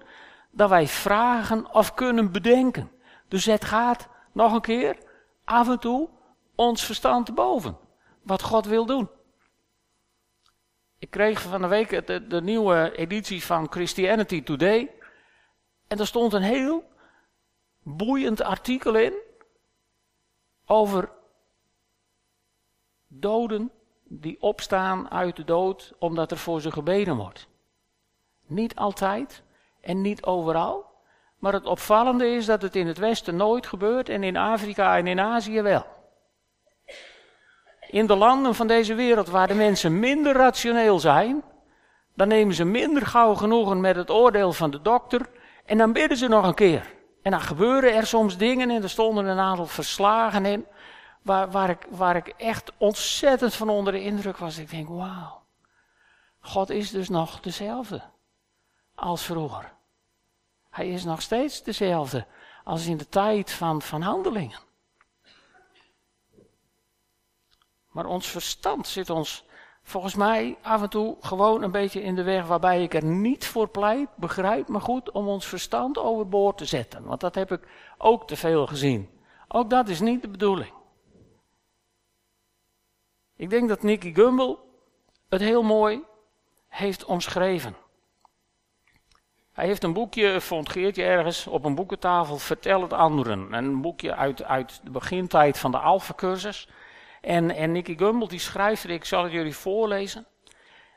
dan 0.51 0.69
wij 0.69 0.87
vragen 0.87 1.73
of 1.73 1.93
kunnen 1.93 2.31
bedenken. 2.31 2.91
Dus 3.27 3.45
het 3.45 3.65
gaat, 3.65 4.07
nog 4.31 4.53
een 4.53 4.61
keer, 4.61 4.97
af 5.43 5.69
en 5.69 5.79
toe 5.79 6.09
ons 6.55 6.85
verstand 6.85 7.25
te 7.25 7.31
boven. 7.31 7.77
Wat 8.23 8.41
God 8.41 8.65
wil 8.65 8.85
doen. 8.85 9.09
Ik 10.99 11.09
kreeg 11.09 11.41
van 11.41 11.61
de 11.61 11.67
week 11.67 12.07
de 12.29 12.41
nieuwe 12.41 12.91
editie 12.95 13.43
van 13.43 13.67
Christianity 13.69 14.43
Today. 14.43 14.96
En 15.87 15.99
er 15.99 16.07
stond 16.07 16.33
een 16.33 16.41
heel 16.41 16.83
boeiend 17.83 18.41
artikel 18.41 18.95
in 18.95 19.13
over 20.65 21.09
doden 23.07 23.71
die 24.03 24.41
opstaan 24.41 25.11
uit 25.11 25.35
de 25.35 25.43
dood 25.43 25.93
omdat 25.99 26.31
er 26.31 26.37
voor 26.37 26.61
ze 26.61 26.71
gebeden 26.71 27.15
wordt. 27.15 27.47
Niet 28.45 28.75
altijd 28.75 29.43
en 29.81 30.01
niet 30.01 30.23
overal, 30.23 30.85
maar 31.37 31.53
het 31.53 31.65
opvallende 31.65 32.27
is 32.27 32.45
dat 32.45 32.61
het 32.61 32.75
in 32.75 32.87
het 32.87 32.97
Westen 32.97 33.35
nooit 33.35 33.67
gebeurt 33.67 34.09
en 34.09 34.23
in 34.23 34.37
Afrika 34.37 34.97
en 34.97 35.07
in 35.07 35.19
Azië 35.19 35.61
wel. 35.61 35.85
In 37.89 38.07
de 38.07 38.15
landen 38.15 38.55
van 38.55 38.67
deze 38.67 38.93
wereld 38.93 39.27
waar 39.27 39.47
de 39.47 39.53
mensen 39.53 39.99
minder 39.99 40.33
rationeel 40.33 40.99
zijn, 40.99 41.43
dan 42.13 42.27
nemen 42.27 42.55
ze 42.55 42.65
minder 42.65 43.05
gauw 43.05 43.33
genoegen 43.33 43.81
met 43.81 43.95
het 43.95 44.09
oordeel 44.09 44.53
van 44.53 44.71
de 44.71 44.81
dokter 44.81 45.29
en 45.67 45.77
dan 45.77 45.93
bidden 45.93 46.17
ze 46.17 46.27
nog 46.27 46.45
een 46.45 46.53
keer. 46.53 46.95
En 47.21 47.31
dan 47.31 47.41
gebeuren 47.41 47.95
er 47.95 48.07
soms 48.07 48.37
dingen 48.37 48.69
en 48.69 48.83
er 48.83 48.89
stonden 48.89 49.25
een 49.25 49.39
aantal 49.39 49.65
verslagen 49.65 50.45
in, 50.45 50.65
waar, 51.21 51.51
waar, 51.51 51.69
ik, 51.69 51.85
waar 51.89 52.15
ik 52.15 52.27
echt 52.27 52.71
ontzettend 52.77 53.53
van 53.53 53.69
onder 53.69 53.93
de 53.93 54.01
indruk 54.01 54.37
was. 54.37 54.57
Ik 54.57 54.69
denk, 54.69 54.87
wauw, 54.87 55.43
God 56.39 56.69
is 56.69 56.91
dus 56.91 57.09
nog 57.09 57.39
dezelfde 57.39 58.01
als 58.95 59.23
vroeger. 59.23 59.73
Hij 60.69 60.89
is 60.89 61.03
nog 61.03 61.21
steeds 61.21 61.63
dezelfde 61.63 62.25
als 62.63 62.85
in 62.85 62.97
de 62.97 63.09
tijd 63.09 63.51
van, 63.51 63.81
van 63.81 64.01
handelingen. 64.01 64.59
Maar 67.87 68.05
ons 68.05 68.27
verstand 68.27 68.87
zit 68.87 69.09
ons 69.09 69.43
volgens 69.87 70.15
mij 70.15 70.57
af 70.61 70.81
en 70.81 70.89
toe 70.89 71.17
gewoon 71.19 71.63
een 71.63 71.71
beetje 71.71 72.01
in 72.01 72.15
de 72.15 72.23
weg 72.23 72.45
waarbij 72.45 72.83
ik 72.83 72.93
er 72.93 73.03
niet 73.03 73.47
voor 73.47 73.67
pleit, 73.69 74.09
begrijp 74.15 74.67
me 74.67 74.79
goed, 74.79 75.11
om 75.11 75.27
ons 75.27 75.45
verstand 75.45 75.97
overboord 75.97 76.57
te 76.57 76.65
zetten. 76.65 77.03
Want 77.03 77.21
dat 77.21 77.35
heb 77.35 77.51
ik 77.51 77.67
ook 77.97 78.27
te 78.27 78.35
veel 78.35 78.67
gezien. 78.67 79.09
Ook 79.47 79.69
dat 79.69 79.89
is 79.89 79.99
niet 79.99 80.21
de 80.21 80.27
bedoeling. 80.27 80.73
Ik 83.35 83.49
denk 83.49 83.69
dat 83.69 83.83
Nicky 83.83 84.13
Gumbel 84.13 84.59
het 85.29 85.41
heel 85.41 85.63
mooi 85.63 86.03
heeft 86.67 87.05
omschreven. 87.05 87.75
Hij 89.51 89.65
heeft 89.65 89.83
een 89.83 89.93
boekje, 89.93 90.41
vond 90.41 90.69
Geertje 90.69 91.03
ergens, 91.03 91.47
op 91.47 91.65
een 91.65 91.75
boekentafel, 91.75 92.37
Vertel 92.37 92.81
het 92.81 92.93
anderen. 92.93 93.53
Een 93.53 93.81
boekje 93.81 94.15
uit, 94.15 94.43
uit 94.43 94.79
de 94.83 94.91
begintijd 94.91 95.57
van 95.57 95.71
de 95.71 95.77
Alpha-cursus. 95.77 96.69
En, 97.27 97.55
en 97.55 97.71
Nicky 97.71 97.97
Gumbel 97.97 98.27
die 98.27 98.39
schrijft, 98.39 98.87
ik 98.87 99.05
zal 99.05 99.23
het 99.23 99.31
jullie 99.31 99.55
voorlezen. 99.55 100.25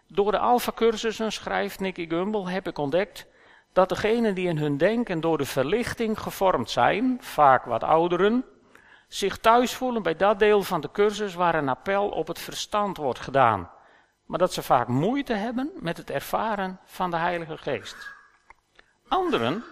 Door 0.06 0.30
de 0.30 0.38
Alpha-cursussen, 0.38 1.32
schrijft 1.32 1.80
Nicky 1.80 2.08
Gumbel, 2.08 2.48
heb 2.48 2.66
ik 2.66 2.78
ontdekt 2.78 3.26
dat 3.72 3.88
degenen 3.88 4.34
die 4.34 4.48
in 4.48 4.58
hun 4.58 4.76
denken 4.76 5.20
door 5.20 5.38
de 5.38 5.44
verlichting 5.44 6.20
gevormd 6.20 6.70
zijn, 6.70 7.18
vaak 7.20 7.64
wat 7.64 7.84
ouderen, 7.84 8.44
zich 9.08 9.38
thuis 9.38 9.74
voelen 9.74 10.02
bij 10.02 10.16
dat 10.16 10.38
deel 10.38 10.62
van 10.62 10.80
de 10.80 10.90
cursus 10.90 11.34
waar 11.34 11.54
een 11.54 11.68
appel 11.68 12.08
op 12.08 12.26
het 12.26 12.38
verstand 12.38 12.96
wordt 12.96 13.20
gedaan. 13.20 13.70
Maar 14.24 14.38
dat 14.38 14.52
ze 14.52 14.62
vaak 14.62 14.88
moeite 14.88 15.34
hebben 15.34 15.70
met 15.74 15.96
het 15.96 16.10
ervaren 16.10 16.80
van 16.84 17.10
de 17.10 17.16
Heilige 17.16 17.56
Geest. 17.56 18.12
Anderen 19.08 19.64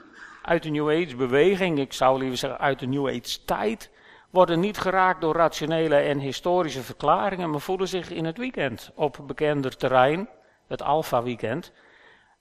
uit 0.43 0.63
de 0.63 0.71
New 0.71 0.91
Age 0.91 1.17
beweging, 1.17 1.79
ik 1.79 1.93
zou 1.93 2.19
liever 2.19 2.39
zeggen 2.39 2.61
uit 2.61 2.79
de 2.79 2.87
New 2.87 3.09
Age 3.09 3.45
tijd, 3.45 3.91
worden 4.31 4.61
niet 4.61 4.79
geraakt 4.79 5.21
door 5.21 5.35
rationele 5.35 5.97
en 5.97 6.19
historische 6.19 6.83
verklaringen, 6.83 7.51
maar 7.51 7.61
voelen 7.61 7.89
zich 7.89 8.11
in 8.11 8.25
het 8.25 8.39
weekend 8.39 8.91
op 8.95 9.19
bekender 9.23 9.77
terrein, 9.77 10.29
het 10.67 10.83
Alpha 10.83 11.23
Weekend, 11.23 11.73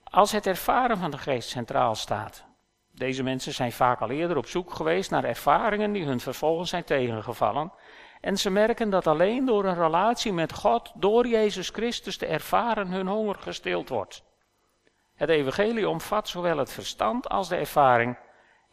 Als 0.04 0.32
het 0.32 0.48
ervaren 0.48 0.98
van 0.98 1.12
de 1.12 1.18
geest 1.18 1.50
centraal 1.50 1.96
staat. 1.96 2.46
Deze 2.92 3.24
mensen 3.24 3.54
zijn 3.54 3.72
vaak 3.72 4.00
al 4.00 4.10
eerder 4.10 4.38
op 4.38 4.46
zoek 4.46 4.74
geweest 4.74 5.12
naar 5.12 5.24
ervaringen 5.24 5.92
die 5.92 6.06
hun 6.06 6.20
vervolgens 6.20 6.70
zijn 6.70 6.84
tegengevallen. 6.84 7.72
En 8.22 8.38
ze 8.38 8.50
merken 8.50 8.90
dat 8.90 9.08
alleen 9.08 9.46
door 9.46 9.66
een 9.66 9.76
relatie 9.76 10.34
met 10.34 10.54
God, 10.54 10.92
door 10.96 11.28
Jezus 11.28 11.70
Christus 11.70 12.18
te 12.18 12.26
ervaren, 12.26 12.88
hun 12.88 13.08
honger 13.08 13.36
gestild 13.36 13.90
wordt. 13.90 14.24
Het 15.16 15.30
evangelie 15.30 15.90
omvat 15.90 16.28
zowel 16.28 16.58
het 16.58 16.72
verstand 16.72 17.30
als 17.30 17.50
de 17.50 17.56
ervaring. 17.56 18.18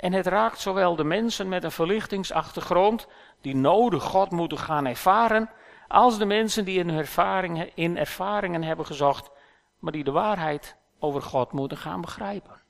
En 0.05 0.13
het 0.13 0.27
raakt 0.27 0.61
zowel 0.61 0.97
de 0.97 1.05
mensen 1.05 1.49
met 1.49 1.65
een 1.65 1.71
verlichtingsachtergrond, 1.71 3.07
die 3.41 3.57
nodig 3.57 4.03
God 4.03 4.31
moeten 4.31 4.59
gaan 4.59 4.87
ervaren, 4.87 5.51
als 5.89 6.19
de 6.19 6.25
mensen 6.25 6.65
die 6.65 6.79
in 6.79 6.91
ervaringen, 6.91 7.71
in 7.75 7.97
ervaringen 7.97 8.63
hebben 8.63 8.87
gezocht, 8.87 9.31
maar 9.79 9.93
die 9.93 10.05
de 10.05 10.11
waarheid 10.11 10.77
over 10.99 11.23
God 11.23 11.53
moeten 11.53 11.77
gaan 11.77 12.01
begrijpen. 12.01 12.61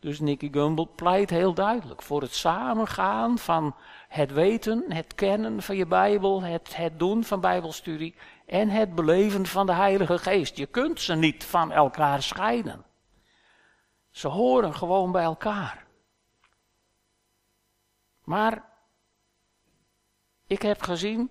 Dus 0.00 0.20
Nicky 0.20 0.48
Gumbel 0.52 0.90
pleit 0.96 1.30
heel 1.30 1.54
duidelijk 1.54 2.02
voor 2.02 2.20
het 2.20 2.34
samengaan 2.34 3.38
van 3.38 3.74
het 4.08 4.32
weten, 4.32 4.84
het 4.88 5.14
kennen 5.14 5.62
van 5.62 5.76
je 5.76 5.86
Bijbel, 5.86 6.42
het, 6.42 6.76
het 6.76 6.98
doen 6.98 7.24
van 7.24 7.40
Bijbelstudie 7.40 8.14
en 8.46 8.68
het 8.68 8.94
beleven 8.94 9.46
van 9.46 9.66
de 9.66 9.72
Heilige 9.72 10.18
Geest. 10.18 10.56
Je 10.56 10.66
kunt 10.66 11.00
ze 11.00 11.14
niet 11.14 11.44
van 11.44 11.72
elkaar 11.72 12.22
scheiden. 12.22 12.84
Ze 14.10 14.28
horen 14.28 14.74
gewoon 14.74 15.12
bij 15.12 15.24
elkaar. 15.24 15.86
Maar 18.28 18.64
ik 20.46 20.62
heb 20.62 20.82
gezien 20.82 21.30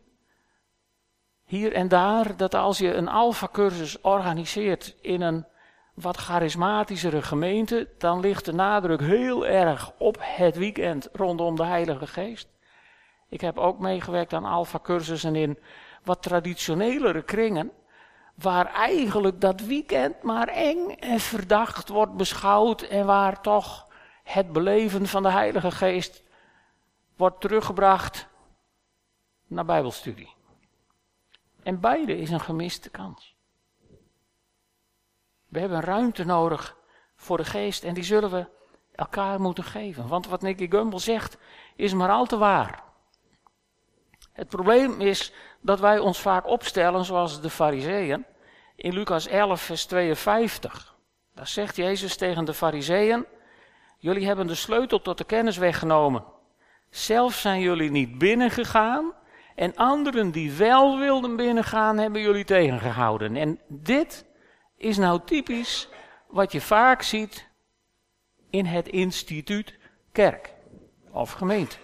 hier 1.43 1.73
en 1.73 1.87
daar 1.87 2.37
dat 2.37 2.55
als 2.55 2.77
je 2.77 2.93
een 2.93 3.07
alfa-cursus 3.07 4.01
organiseert 4.01 4.95
in 5.01 5.21
een 5.21 5.45
wat 5.93 6.17
charismatischere 6.17 7.21
gemeente, 7.21 7.89
dan 7.97 8.19
ligt 8.19 8.45
de 8.45 8.53
nadruk 8.53 8.99
heel 8.99 9.45
erg 9.47 9.91
op 9.97 10.17
het 10.19 10.57
weekend 10.57 11.09
rondom 11.13 11.55
de 11.55 11.63
Heilige 11.63 12.07
Geest. 12.07 12.47
Ik 13.29 13.41
heb 13.41 13.57
ook 13.57 13.79
meegewerkt 13.79 14.33
aan 14.33 14.45
alfa-cursussen 14.45 15.35
in 15.35 15.59
wat 16.03 16.21
traditionelere 16.21 17.23
kringen, 17.23 17.71
waar 18.35 18.73
eigenlijk 18.73 19.41
dat 19.41 19.61
weekend 19.61 20.21
maar 20.21 20.47
eng 20.47 20.89
en 20.89 21.19
verdacht 21.19 21.89
wordt 21.89 22.15
beschouwd 22.15 22.81
en 22.81 23.05
waar 23.05 23.41
toch 23.41 23.87
het 24.23 24.51
beleven 24.51 25.07
van 25.07 25.23
de 25.23 25.31
Heilige 25.31 25.71
Geest 25.71 26.25
wordt 27.17 27.41
teruggebracht 27.41 28.27
naar 29.47 29.65
Bijbelstudie. 29.65 30.35
En 31.63 31.79
beide 31.79 32.17
is 32.17 32.29
een 32.29 32.39
gemiste 32.39 32.89
kans. 32.89 33.35
We 35.47 35.59
hebben 35.59 35.81
ruimte 35.81 36.23
nodig 36.23 36.77
voor 37.15 37.37
de 37.37 37.45
geest 37.45 37.83
en 37.83 37.93
die 37.93 38.03
zullen 38.03 38.31
we 38.31 38.45
elkaar 38.95 39.41
moeten 39.41 39.63
geven. 39.63 40.07
Want 40.07 40.27
wat 40.27 40.41
Nicky 40.41 40.69
Gumbel 40.69 40.99
zegt 40.99 41.37
is 41.75 41.93
maar 41.93 42.09
al 42.09 42.25
te 42.25 42.37
waar. 42.37 42.83
Het 44.31 44.47
probleem 44.47 45.01
is 45.01 45.33
dat 45.61 45.79
wij 45.79 45.99
ons 45.99 46.19
vaak 46.19 46.47
opstellen 46.47 47.05
zoals 47.05 47.41
de 47.41 47.49
fariseeën 47.49 48.25
in 48.75 48.93
Lucas 48.93 49.27
11 49.27 49.61
vers 49.61 49.85
52. 49.85 50.95
Daar 51.33 51.47
zegt 51.47 51.75
Jezus 51.75 52.17
tegen 52.17 52.45
de 52.45 52.53
fariseeën, 52.53 53.25
jullie 53.97 54.25
hebben 54.25 54.47
de 54.47 54.55
sleutel 54.55 55.01
tot 55.01 55.17
de 55.17 55.23
kennis 55.23 55.57
weggenomen. 55.57 56.23
Zelf 56.89 57.35
zijn 57.35 57.61
jullie 57.61 57.91
niet 57.91 58.17
binnengegaan 58.17 59.13
en 59.55 59.75
anderen 59.75 60.31
die 60.31 60.51
wel 60.51 60.97
wilden 60.99 61.35
binnengaan 61.35 61.97
hebben 61.97 62.21
jullie 62.21 62.45
tegengehouden. 62.45 63.35
En 63.35 63.59
dit 63.67 64.25
is 64.77 64.97
nou 64.97 65.21
typisch 65.25 65.89
wat 66.27 66.51
je 66.51 66.61
vaak 66.61 67.01
ziet 67.01 67.47
in 68.49 68.65
het 68.65 68.87
instituut 68.87 69.77
kerk 70.11 70.53
of 71.11 71.31
gemeente. 71.31 71.77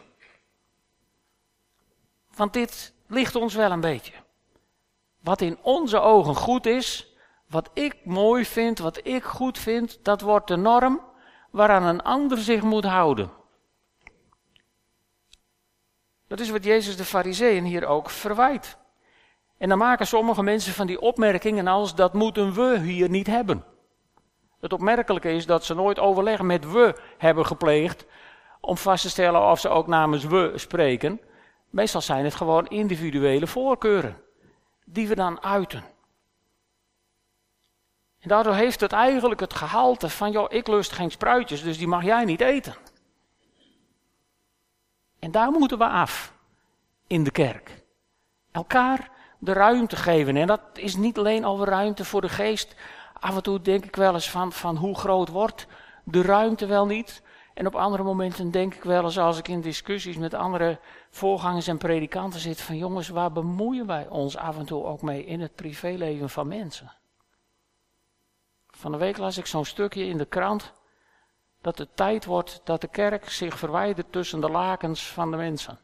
Want 2.36 2.54
dit 2.54 2.94
ligt 3.08 3.36
ons 3.36 3.54
wel 3.54 3.72
een 3.72 3.80
beetje. 3.80 4.14
Wat 5.20 5.42
in 5.42 5.58
onze 5.62 6.00
ogen 6.00 6.36
goed 6.36 6.66
is, 6.66 7.16
wat 7.48 7.70
ik 7.74 8.06
mooi 8.06 8.46
vind, 8.46 8.80
wat 8.80 9.00
ik 9.08 9.24
goed 9.24 9.58
vind, 9.58 10.00
dat 10.04 10.22
wordt 10.22 10.48
de 10.48 10.56
norm 10.56 11.02
waaraan 11.52 11.84
een 11.84 12.02
ander 12.02 12.38
zich 12.38 12.62
moet 12.62 12.86
houden. 12.86 13.32
Dat 16.34 16.42
is 16.42 16.50
wat 16.50 16.64
Jezus 16.64 16.98
de 16.98 17.06
Fariseeën 17.06 17.64
hier 17.64 17.86
ook 17.86 18.10
verwijt. 18.10 18.78
En 19.58 19.70
dan 19.70 19.78
maken 19.78 20.08
sommige 20.08 20.44
mensen 20.44 20.74
van 20.74 20.88
die 20.88 21.02
opmerkingen 21.02 21.68
als 21.68 21.96
dat 21.96 22.14
moeten 22.14 22.54
we 22.54 22.80
hier 22.80 23.10
niet 23.10 23.28
hebben. 23.28 23.64
Het 24.60 24.74
opmerkelijke 24.74 25.32
is 25.32 25.46
dat 25.46 25.66
ze 25.66 25.74
nooit 25.74 26.00
overleg 26.00 26.42
met 26.42 26.72
we 26.72 26.96
hebben 27.18 27.46
gepleegd 27.46 28.06
om 28.62 28.78
vast 28.78 29.02
te 29.04 29.10
stellen 29.10 29.50
of 29.50 29.60
ze 29.60 29.70
ook 29.70 29.88
namens 29.88 30.26
we 30.26 30.52
spreken. 30.56 31.22
Meestal 31.70 32.02
zijn 32.02 32.24
het 32.24 32.36
gewoon 32.36 32.68
individuele 32.68 33.48
voorkeuren 33.48 34.22
die 34.86 35.08
we 35.08 35.16
dan 35.16 35.44
uiten. 35.44 35.84
En 38.20 38.30
daardoor 38.30 38.56
heeft 38.56 38.80
het 38.80 38.92
eigenlijk 38.92 39.40
het 39.40 39.54
gehalte 39.54 40.10
van, 40.10 40.32
joh, 40.32 40.52
ik 40.54 40.68
lust 40.68 40.92
geen 40.92 41.12
spruitjes, 41.12 41.64
dus 41.64 41.78
die 41.78 41.88
mag 41.88 42.04
jij 42.04 42.26
niet 42.26 42.42
eten. 42.42 42.76
En 45.24 45.32
daar 45.32 45.52
moeten 45.52 45.78
we 45.78 45.88
af 45.88 46.34
in 47.08 47.24
de 47.24 47.32
kerk. 47.32 47.84
Elkaar 48.52 49.12
de 49.40 49.54
ruimte 49.54 49.96
geven. 49.96 50.38
En 50.38 50.48
dat 50.48 50.62
is 50.74 50.96
niet 50.96 51.18
alleen 51.18 51.46
over 51.46 51.68
ruimte 51.68 52.06
voor 52.06 52.22
de 52.22 52.30
geest. 52.30 52.76
Af 53.20 53.36
en 53.36 53.44
toe 53.44 53.62
denk 53.62 53.86
ik 53.86 53.96
wel 53.96 54.14
eens 54.14 54.30
van, 54.30 54.52
van 54.52 54.76
hoe 54.76 54.96
groot 54.96 55.30
wordt 55.30 55.68
de 56.04 56.22
ruimte 56.22 56.66
wel 56.66 56.86
niet. 56.86 57.22
En 57.54 57.68
op 57.68 57.76
andere 57.76 58.04
momenten 58.04 58.52
denk 58.52 58.74
ik 58.74 58.84
wel 58.84 59.04
eens 59.04 59.18
als 59.18 59.38
ik 59.38 59.48
in 59.48 59.62
discussies 59.62 60.18
met 60.18 60.34
andere 60.34 60.80
voorgangers 61.10 61.68
en 61.68 61.78
predikanten 61.78 62.40
zit 62.40 62.62
van 62.62 62.78
jongens, 62.78 63.08
waar 63.10 63.32
bemoeien 63.32 63.86
wij 63.86 64.08
ons 64.08 64.38
af 64.38 64.58
en 64.58 64.66
toe 64.66 64.84
ook 64.84 65.02
mee 65.02 65.26
in 65.26 65.42
het 65.42 65.56
privéleven 65.56 66.30
van 66.30 66.48
mensen? 66.48 66.92
Van 68.70 68.92
de 68.92 68.98
week 68.98 69.18
las 69.18 69.38
ik 69.38 69.46
zo'n 69.46 69.66
stukje 69.66 70.06
in 70.06 70.18
de 70.18 70.26
krant 70.26 70.74
dat 71.64 71.78
het 71.78 71.96
tijd 71.96 72.26
wordt 72.26 72.62
dat 72.64 72.82
de 72.82 72.88
kerk 72.88 73.30
zich 73.30 73.58
verwijdert 73.58 74.12
tussen 74.12 74.42
de 74.42 74.50
lakens 74.50 75.08
van 75.08 75.32
de 75.32 75.38
mensen. 75.38 75.80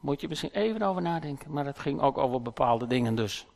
Moet 0.00 0.20
je 0.20 0.28
misschien 0.28 0.50
even 0.52 0.82
over 0.82 1.02
nadenken, 1.02 1.52
maar 1.52 1.66
het 1.66 1.78
ging 1.78 2.00
ook 2.00 2.18
over 2.18 2.42
bepaalde 2.42 2.86
dingen 2.86 3.14
dus. 3.14 3.46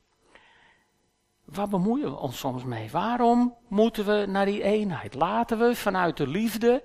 Waar 1.44 1.68
bemoeien 1.68 2.10
we 2.10 2.18
ons 2.18 2.38
soms 2.38 2.64
mee? 2.64 2.90
Waarom 2.90 3.56
moeten 3.68 4.06
we 4.06 4.26
naar 4.28 4.44
die 4.44 4.62
eenheid? 4.62 5.14
Laten 5.14 5.58
we 5.58 5.76
vanuit 5.76 6.16
de 6.16 6.26
liefde 6.26 6.84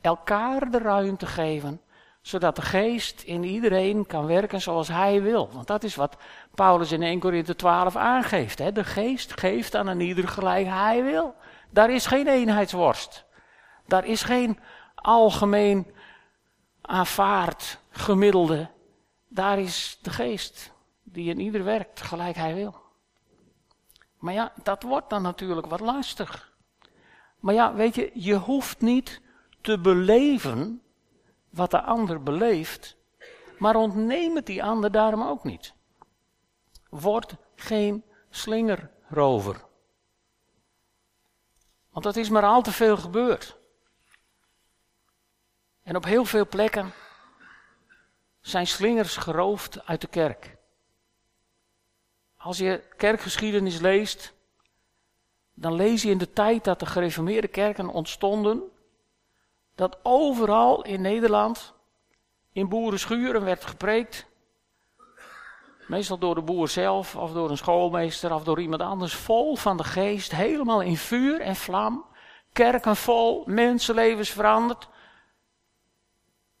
elkaar 0.00 0.70
de 0.70 0.78
ruimte 0.78 1.26
geven, 1.26 1.80
zodat 2.26 2.56
de 2.56 2.62
geest 2.62 3.22
in 3.22 3.44
iedereen 3.44 4.06
kan 4.06 4.26
werken 4.26 4.60
zoals 4.60 4.88
hij 4.88 5.22
wil. 5.22 5.50
Want 5.52 5.66
dat 5.66 5.84
is 5.84 5.94
wat 5.94 6.16
Paulus 6.54 6.92
in 6.92 7.02
1 7.02 7.18
Korinthe 7.18 7.56
12 7.56 7.96
aangeeft. 7.96 8.58
Hè? 8.58 8.72
De 8.72 8.84
geest 8.84 9.40
geeft 9.40 9.74
aan 9.74 9.86
een 9.86 10.00
ieder 10.00 10.28
gelijk 10.28 10.66
hij 10.66 11.04
wil. 11.04 11.34
Daar 11.70 11.90
is 11.90 12.06
geen 12.06 12.26
eenheidsworst. 12.26 13.24
Daar 13.86 14.06
is 14.06 14.22
geen 14.22 14.58
algemeen 14.94 15.86
aanvaard 16.80 17.78
gemiddelde 17.90 18.68
daar 19.28 19.58
is 19.58 19.98
de 20.02 20.10
geest 20.10 20.72
die 21.02 21.30
in 21.30 21.40
ieder 21.40 21.64
werkt 21.64 22.00
gelijk 22.00 22.36
hij 22.36 22.54
wil. 22.54 22.74
Maar 24.18 24.34
ja, 24.34 24.52
dat 24.62 24.82
wordt 24.82 25.10
dan 25.10 25.22
natuurlijk 25.22 25.66
wat 25.66 25.80
lastig. 25.80 26.52
Maar 27.40 27.54
ja, 27.54 27.74
weet 27.74 27.94
je, 27.94 28.10
je 28.14 28.34
hoeft 28.34 28.80
niet 28.80 29.20
te 29.60 29.78
beleven 29.78 30.82
wat 31.56 31.70
de 31.70 31.82
ander 31.82 32.22
beleeft, 32.22 32.96
maar 33.58 33.76
ontneem 33.76 34.36
het 34.36 34.46
die 34.46 34.64
ander 34.64 34.92
daarom 34.92 35.22
ook 35.22 35.44
niet. 35.44 35.74
Word 36.88 37.34
geen 37.54 38.04
slingerrover. 38.30 39.64
Want 41.90 42.04
dat 42.04 42.16
is 42.16 42.28
maar 42.28 42.42
al 42.42 42.62
te 42.62 42.72
veel 42.72 42.96
gebeurd. 42.96 43.56
En 45.82 45.96
op 45.96 46.04
heel 46.04 46.24
veel 46.24 46.48
plekken 46.48 46.92
zijn 48.40 48.66
slingers 48.66 49.16
geroofd 49.16 49.86
uit 49.86 50.00
de 50.00 50.06
kerk. 50.06 50.56
Als 52.36 52.58
je 52.58 52.82
kerkgeschiedenis 52.96 53.78
leest, 53.78 54.34
dan 55.54 55.74
lees 55.74 56.02
je 56.02 56.10
in 56.10 56.18
de 56.18 56.32
tijd 56.32 56.64
dat 56.64 56.80
de 56.80 56.86
gereformeerde 56.86 57.48
kerken 57.48 57.88
ontstonden, 57.88 58.62
dat 59.76 59.98
overal 60.02 60.82
in 60.82 61.00
Nederland 61.00 61.74
in 62.52 62.68
boerenschuren 62.68 63.44
werd 63.44 63.64
gepreekt. 63.64 64.26
Meestal 65.86 66.18
door 66.18 66.34
de 66.34 66.42
boer 66.42 66.68
zelf, 66.68 67.16
of 67.16 67.32
door 67.32 67.50
een 67.50 67.56
schoolmeester, 67.56 68.34
of 68.34 68.44
door 68.44 68.60
iemand 68.60 68.82
anders, 68.82 69.14
vol 69.14 69.56
van 69.56 69.76
de 69.76 69.84
geest, 69.84 70.32
helemaal 70.32 70.80
in 70.80 70.96
vuur 70.96 71.40
en 71.40 71.56
vlam. 71.56 72.04
Kerken 72.52 72.96
vol, 72.96 73.42
mensenlevens 73.46 74.30
veranderd. 74.30 74.88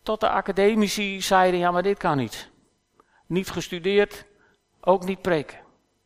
Tot 0.02 0.20
de 0.20 0.28
academici 0.28 1.22
zeiden, 1.22 1.60
ja 1.60 1.70
maar 1.70 1.82
dit 1.82 1.98
kan 1.98 2.16
niet. 2.16 2.50
Niet 3.26 3.50
gestudeerd, 3.50 4.26
ook 4.80 5.04
niet 5.04 5.22
preken. 5.22 5.58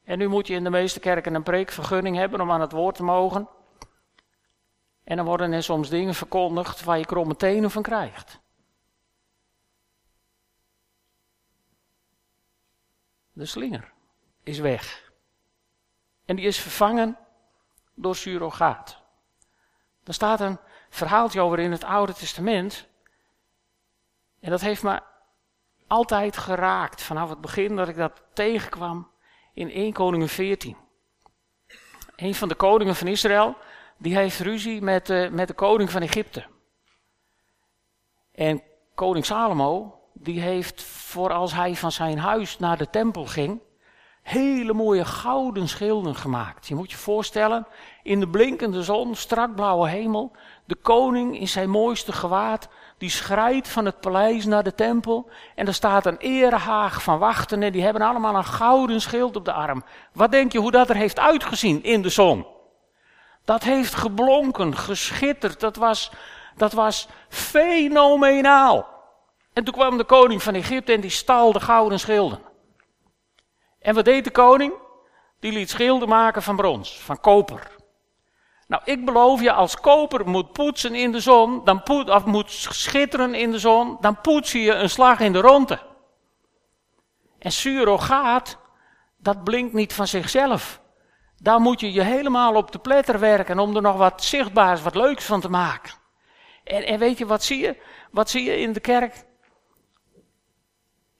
En 0.05 0.19
nu 0.19 0.29
moet 0.29 0.47
je 0.47 0.55
in 0.55 0.65
de 0.65 0.71
meeste 0.71 1.01
kerken 1.01 1.35
een 1.35 1.43
preekvergunning 1.43 2.17
hebben 2.17 2.41
om 2.41 2.51
aan 2.51 2.61
het 2.61 2.73
woord 2.73 2.95
te 2.95 3.03
mogen. 3.03 3.49
En 5.11 5.17
dan 5.17 5.25
worden 5.25 5.53
er 5.53 5.63
soms 5.63 5.89
dingen 5.89 6.15
verkondigd 6.15 6.85
waar 6.85 6.99
je 6.99 7.07
kromme 7.07 7.37
tenen 7.37 7.71
van 7.71 7.83
krijgt. 7.83 8.41
De 13.33 13.47
slinger 13.47 13.93
is 14.43 14.59
weg. 14.59 15.13
En 16.25 16.37
die 16.37 16.45
is 16.45 16.61
vervangen 16.61 17.19
door 17.95 18.17
surrogaat. 18.17 19.03
Er 20.05 20.15
staat 20.15 20.41
een 20.41 20.59
verhaaltje 20.91 21.41
over 21.41 21.59
in 21.59 21.73
het 21.73 21.85
Oude 21.85 22.15
Testament. 22.15 22.87
En 24.41 24.51
dat 24.51 24.61
heeft 24.61 24.83
me 24.83 25.01
altijd 25.87 26.37
geraakt 26.37 27.03
vanaf 27.03 27.29
het 27.29 27.41
begin 27.41 27.77
dat 27.77 27.89
ik 27.89 27.97
dat 27.97 28.23
tegenkwam 28.33 29.11
in 29.55 29.71
1 29.71 29.93
Koningen 29.93 30.29
14. 30.29 30.77
Een 32.17 32.35
van 32.35 32.49
de 32.49 32.55
koningen 32.55 32.97
van 32.97 33.07
Israël, 33.07 33.57
die 34.01 34.17
heeft 34.17 34.39
ruzie 34.39 34.83
met, 34.83 35.11
uh, 35.11 35.31
met 35.31 35.49
de 35.49 35.55
koning 35.55 35.91
van 35.91 36.03
Egypte. 36.03 36.45
En 38.33 38.63
koning 38.95 39.27
Salomo, 39.27 40.01
die 40.13 40.41
heeft 40.41 40.83
voor 40.83 41.33
als 41.33 41.53
hij 41.55 41.77
van 41.77 41.93
zijn 41.93 42.19
huis 42.19 42.59
naar 42.59 42.77
de 42.77 42.91
tempel 42.91 43.27
ging, 43.27 43.61
hele 44.23 44.73
mooie 44.73 45.05
gouden 45.05 45.69
schilden 45.69 46.15
gemaakt. 46.15 46.69
Je 46.69 46.75
moet 46.75 46.91
je 46.91 46.97
voorstellen, 46.97 47.67
in 48.03 48.21
de 48.21 48.29
blinkende 48.29 48.83
zon, 48.83 49.15
strak 49.15 49.55
blauwe 49.55 49.89
hemel, 49.89 50.33
de 50.65 50.75
koning 50.75 51.41
in 51.41 51.49
zijn 51.49 51.71
mooiste 51.71 52.13
gewaad, 52.13 52.69
die 52.99 53.11
schrijdt 53.11 53.69
van 53.69 53.85
het 53.85 54.01
paleis 54.01 54.45
naar 54.45 54.63
de 54.63 54.75
tempel. 54.75 55.31
En 55.55 55.67
er 55.67 55.75
staat 55.75 56.07
een 56.07 56.19
erehaag 56.19 57.03
van 57.03 57.19
wachten 57.19 57.63
en 57.63 57.73
die 57.73 57.83
hebben 57.83 58.03
allemaal 58.03 58.35
een 58.35 58.45
gouden 58.45 59.01
schild 59.01 59.37
op 59.37 59.45
de 59.45 59.53
arm. 59.53 59.85
Wat 60.13 60.31
denk 60.31 60.53
je 60.53 60.59
hoe 60.59 60.71
dat 60.71 60.89
er 60.89 60.97
heeft 60.97 61.19
uitgezien 61.19 61.83
in 61.83 62.03
de 62.03 62.09
zon? 62.09 62.47
Dat 63.51 63.63
heeft 63.63 63.95
geblonken, 63.95 64.77
geschitterd, 64.77 65.61
dat 65.61 65.77
was, 65.77 66.11
dat 66.57 66.73
was 66.73 67.09
fenomenaal. 67.29 68.87
En 69.53 69.65
toen 69.65 69.75
kwam 69.75 69.97
de 69.97 70.05
koning 70.05 70.43
van 70.43 70.55
Egypte 70.55 70.93
en 70.93 71.01
die 71.01 71.11
stal 71.11 71.53
de 71.53 71.61
gouden 71.61 72.01
schilden. 72.01 72.41
En 73.81 73.95
wat 73.95 74.05
deed 74.05 74.25
de 74.25 74.31
koning? 74.31 74.73
Die 75.41 75.53
liet 75.53 75.71
schilden 75.71 76.09
maken 76.09 76.43
van 76.43 76.57
brons, 76.57 77.01
van 77.01 77.21
koper. 77.21 77.71
Nou, 78.67 78.83
ik 78.85 79.05
beloof 79.05 79.41
je, 79.41 79.53
als 79.53 79.81
koper 79.81 80.29
moet 80.29 80.53
poetsen 80.53 80.95
in 80.95 81.13
de 81.13 81.21
zon, 81.21 81.65
dan 81.65 81.83
of 82.07 82.25
moet 82.25 82.51
schitteren 82.51 83.35
in 83.35 83.51
de 83.51 83.59
zon, 83.59 83.97
dan 84.01 84.21
poets 84.21 84.53
je 84.53 84.75
een 84.75 84.91
slag 84.91 85.21
in 85.21 85.33
de 85.33 85.41
ronde. 85.41 85.79
En 87.39 87.53
surrogaat, 87.53 88.59
dat 89.17 89.45
blinkt 89.45 89.73
niet 89.73 89.93
van 89.93 90.07
zichzelf. 90.07 90.81
Daar 91.43 91.61
moet 91.61 91.81
je 91.81 91.93
je 91.93 92.03
helemaal 92.03 92.55
op 92.55 92.73
de 92.73 92.79
pletter 92.79 93.19
werken 93.19 93.59
om 93.59 93.77
er 93.77 93.83
nog 93.83 93.97
wat 93.97 94.25
zichtbaars, 94.25 94.83
wat 94.83 94.95
leuks 94.95 95.25
van 95.25 95.41
te 95.41 95.49
maken. 95.49 95.93
En, 96.65 96.83
en 96.83 96.99
weet 96.99 97.19
je, 97.19 97.27
wat 97.27 97.43
zie 97.43 97.61
je? 97.61 97.83
Wat 98.11 98.31
zie 98.31 98.45
je 98.45 98.59
in 98.59 98.73
de 98.73 98.81
kerk? 98.81 99.25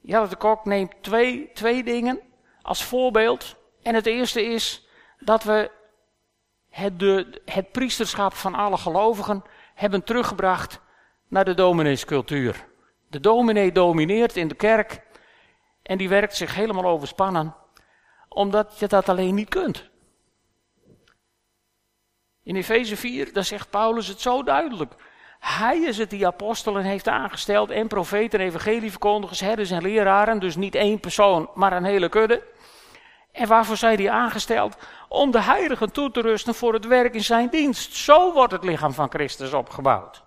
Ja, 0.01 0.25
de 0.25 0.35
kok 0.35 0.65
neemt 0.65 0.93
twee, 1.01 1.49
twee 1.53 1.83
dingen 1.83 2.19
als 2.61 2.83
voorbeeld. 2.83 3.55
En 3.81 3.95
het 3.95 4.05
eerste 4.05 4.45
is 4.45 4.87
dat 5.19 5.43
we 5.43 5.71
het, 6.69 6.99
de, 6.99 7.41
het 7.45 7.71
priesterschap 7.71 8.33
van 8.33 8.55
alle 8.55 8.77
gelovigen 8.77 9.43
hebben 9.73 10.03
teruggebracht 10.03 10.81
naar 11.27 11.45
de 11.45 11.53
domineescultuur. 11.53 12.67
De 13.09 13.19
dominee 13.19 13.71
domineert 13.71 14.35
in 14.35 14.47
de 14.47 14.55
kerk 14.55 15.01
en 15.83 15.97
die 15.97 16.09
werkt 16.09 16.35
zich 16.35 16.55
helemaal 16.55 16.85
overspannen, 16.85 17.55
omdat 18.29 18.79
je 18.79 18.87
dat 18.87 19.09
alleen 19.09 19.35
niet 19.35 19.49
kunt. 19.49 19.90
In 22.43 22.55
Efeze 22.55 22.97
4, 22.97 23.33
daar 23.33 23.43
zegt 23.43 23.69
Paulus 23.69 24.07
het 24.07 24.21
zo 24.21 24.43
duidelijk. 24.43 24.93
Hij 25.39 25.79
is 25.79 25.97
het 25.97 26.09
die 26.09 26.27
apostelen 26.27 26.83
heeft 26.83 27.07
aangesteld 27.07 27.69
en 27.69 27.87
profeten, 27.87 28.39
evangelieverkondigers, 28.39 29.39
herders 29.39 29.71
en 29.71 29.81
leraren. 29.81 30.39
Dus 30.39 30.55
niet 30.55 30.75
één 30.75 30.99
persoon, 30.99 31.49
maar 31.53 31.73
een 31.73 31.83
hele 31.83 32.09
kudde. 32.09 32.43
En 33.31 33.47
waarvoor 33.47 33.77
zijn 33.77 33.97
die 33.97 34.11
aangesteld? 34.11 34.77
Om 35.09 35.31
de 35.31 35.41
heiligen 35.41 35.91
toe 35.91 36.11
te 36.11 36.21
rusten 36.21 36.55
voor 36.55 36.73
het 36.73 36.85
werk 36.85 37.13
in 37.13 37.23
zijn 37.23 37.49
dienst. 37.49 37.95
Zo 37.95 38.33
wordt 38.33 38.51
het 38.51 38.63
lichaam 38.63 38.93
van 38.93 39.09
Christus 39.09 39.53
opgebouwd. 39.53 40.23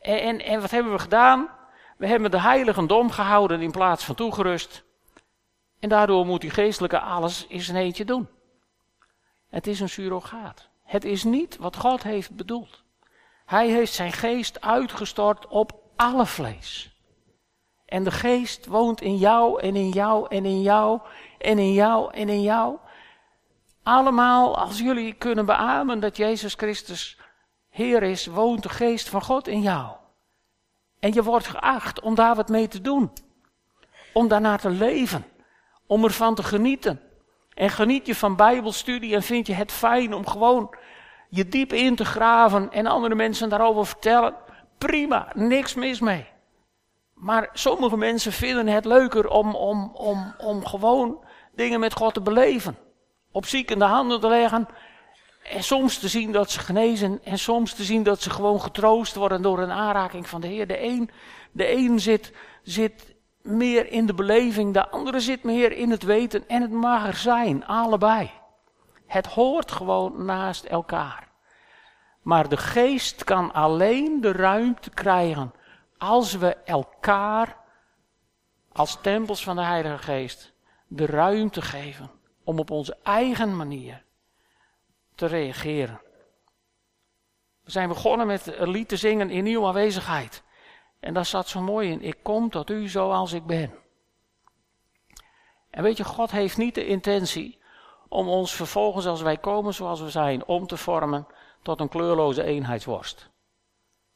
En, 0.00 0.40
en, 0.40 0.60
wat 0.60 0.70
hebben 0.70 0.92
we 0.92 0.98
gedaan? 0.98 1.48
We 1.96 2.06
hebben 2.06 2.30
de 2.30 2.40
heiligen 2.40 2.86
dom 2.86 3.10
gehouden 3.10 3.60
in 3.60 3.70
plaats 3.70 4.04
van 4.04 4.14
toegerust. 4.14 4.84
En 5.80 5.88
daardoor 5.88 6.26
moet 6.26 6.40
die 6.40 6.50
geestelijke 6.50 7.00
alles 7.00 7.46
in 7.46 7.60
zijn 7.60 7.76
eentje 7.76 8.04
doen. 8.04 8.28
Het 9.50 9.66
is 9.66 9.80
een 9.80 9.88
surrogaat. 9.88 10.68
Het 10.88 11.04
is 11.04 11.24
niet 11.24 11.56
wat 11.56 11.76
God 11.76 12.02
heeft 12.02 12.36
bedoeld. 12.36 12.82
Hij 13.44 13.68
heeft 13.68 13.92
zijn 13.92 14.12
geest 14.12 14.60
uitgestort 14.60 15.46
op 15.46 15.72
alle 15.96 16.26
vlees. 16.26 16.96
En 17.84 18.04
de 18.04 18.10
geest 18.10 18.66
woont 18.66 19.00
in 19.00 19.16
jou 19.16 19.60
en 19.60 19.76
in 19.76 19.88
jou 19.88 20.26
en 20.28 20.44
in 20.44 20.62
jou 20.62 21.00
en 21.38 21.58
in 21.58 21.72
jou 21.72 22.12
en 22.12 22.28
in 22.28 22.42
jou. 22.42 22.76
Allemaal, 23.82 24.58
als 24.58 24.78
jullie 24.78 25.12
kunnen 25.12 25.46
beamen 25.46 26.00
dat 26.00 26.16
Jezus 26.16 26.54
Christus 26.54 27.18
Heer 27.68 28.02
is, 28.02 28.26
woont 28.26 28.62
de 28.62 28.68
geest 28.68 29.08
van 29.08 29.22
God 29.22 29.48
in 29.48 29.60
jou. 29.60 29.96
En 31.00 31.12
je 31.12 31.22
wordt 31.22 31.46
geacht 31.46 32.00
om 32.00 32.14
daar 32.14 32.34
wat 32.34 32.48
mee 32.48 32.68
te 32.68 32.80
doen. 32.80 33.12
Om 34.12 34.28
daarnaar 34.28 34.60
te 34.60 34.70
leven. 34.70 35.24
Om 35.86 36.04
ervan 36.04 36.34
te 36.34 36.42
genieten. 36.42 37.00
En 37.58 37.70
geniet 37.70 38.06
je 38.06 38.14
van 38.14 38.36
Bijbelstudie 38.36 39.14
en 39.14 39.22
vind 39.22 39.46
je 39.46 39.52
het 39.52 39.72
fijn 39.72 40.14
om 40.14 40.26
gewoon 40.26 40.74
je 41.28 41.48
diep 41.48 41.72
in 41.72 41.96
te 41.96 42.04
graven 42.04 42.72
en 42.72 42.86
andere 42.86 43.14
mensen 43.14 43.48
daarover 43.48 43.86
vertellen. 43.86 44.34
Prima, 44.78 45.32
niks 45.34 45.74
mis 45.74 46.00
mee. 46.00 46.26
Maar 47.14 47.48
sommige 47.52 47.96
mensen 47.96 48.32
vinden 48.32 48.66
het 48.66 48.84
leuker 48.84 49.28
om, 49.28 49.54
om, 49.54 49.90
om, 49.94 50.34
om 50.38 50.66
gewoon 50.66 51.24
dingen 51.54 51.80
met 51.80 51.92
God 51.94 52.14
te 52.14 52.20
beleven. 52.20 52.78
Op 53.32 53.46
ziekende 53.46 53.84
handen 53.84 54.20
te 54.20 54.28
leggen. 54.28 54.68
En 55.42 55.62
soms 55.62 55.98
te 55.98 56.08
zien 56.08 56.32
dat 56.32 56.50
ze 56.50 56.60
genezen. 56.60 57.20
En 57.24 57.38
soms 57.38 57.74
te 57.74 57.84
zien 57.84 58.02
dat 58.02 58.22
ze 58.22 58.30
gewoon 58.30 58.60
getroost 58.60 59.14
worden 59.14 59.42
door 59.42 59.58
een 59.58 59.70
aanraking 59.70 60.28
van 60.28 60.40
de 60.40 60.46
Heer. 60.46 60.66
De 60.66 60.82
een, 60.82 61.10
de 61.52 61.72
een 61.72 62.00
zit, 62.00 62.32
zit 62.62 63.16
meer 63.48 63.92
in 63.92 64.06
de 64.06 64.14
beleving. 64.14 64.74
De 64.74 64.88
andere 64.88 65.20
zit 65.20 65.42
meer 65.42 65.72
in 65.72 65.90
het 65.90 66.02
weten. 66.02 66.48
En 66.48 66.62
het 66.62 66.70
mag 66.70 67.06
er 67.06 67.16
zijn. 67.16 67.66
Allebei. 67.66 68.30
Het 69.06 69.26
hoort 69.26 69.72
gewoon 69.72 70.24
naast 70.24 70.64
elkaar. 70.64 71.28
Maar 72.22 72.48
de 72.48 72.56
geest 72.56 73.24
kan 73.24 73.52
alleen 73.52 74.20
de 74.20 74.32
ruimte 74.32 74.90
krijgen 74.90 75.52
als 75.98 76.34
we 76.34 76.54
elkaar 76.54 77.56
als 78.72 78.98
tempels 79.00 79.42
van 79.42 79.56
de 79.56 79.62
Heilige 79.62 79.98
Geest 79.98 80.52
de 80.86 81.06
ruimte 81.06 81.62
geven 81.62 82.10
om 82.44 82.58
op 82.58 82.70
onze 82.70 82.96
eigen 83.02 83.56
manier 83.56 84.04
te 85.14 85.26
reageren. 85.26 86.00
We 87.64 87.70
zijn 87.70 87.88
begonnen 87.88 88.26
met 88.26 88.46
een 88.46 88.70
lied 88.70 88.88
te 88.88 88.96
zingen 88.96 89.30
in 89.30 89.44
nieuwe 89.44 89.66
aanwezigheid. 89.66 90.42
En 91.00 91.14
daar 91.14 91.26
zat 91.26 91.48
zo 91.48 91.60
mooi 91.60 91.90
in. 91.90 92.02
Ik 92.02 92.18
kom 92.22 92.50
tot 92.50 92.70
u 92.70 92.88
zoals 92.88 93.32
ik 93.32 93.46
ben. 93.46 93.74
En 95.70 95.82
weet 95.82 95.96
je, 95.96 96.04
God 96.04 96.30
heeft 96.30 96.56
niet 96.56 96.74
de 96.74 96.86
intentie 96.86 97.58
om 98.08 98.28
ons 98.28 98.54
vervolgens 98.54 99.06
als 99.06 99.20
wij 99.20 99.36
komen 99.36 99.74
zoals 99.74 100.00
we 100.00 100.10
zijn, 100.10 100.46
om 100.46 100.66
te 100.66 100.76
vormen 100.76 101.26
tot 101.62 101.80
een 101.80 101.88
kleurloze 101.88 102.42
eenheidsworst. 102.42 103.30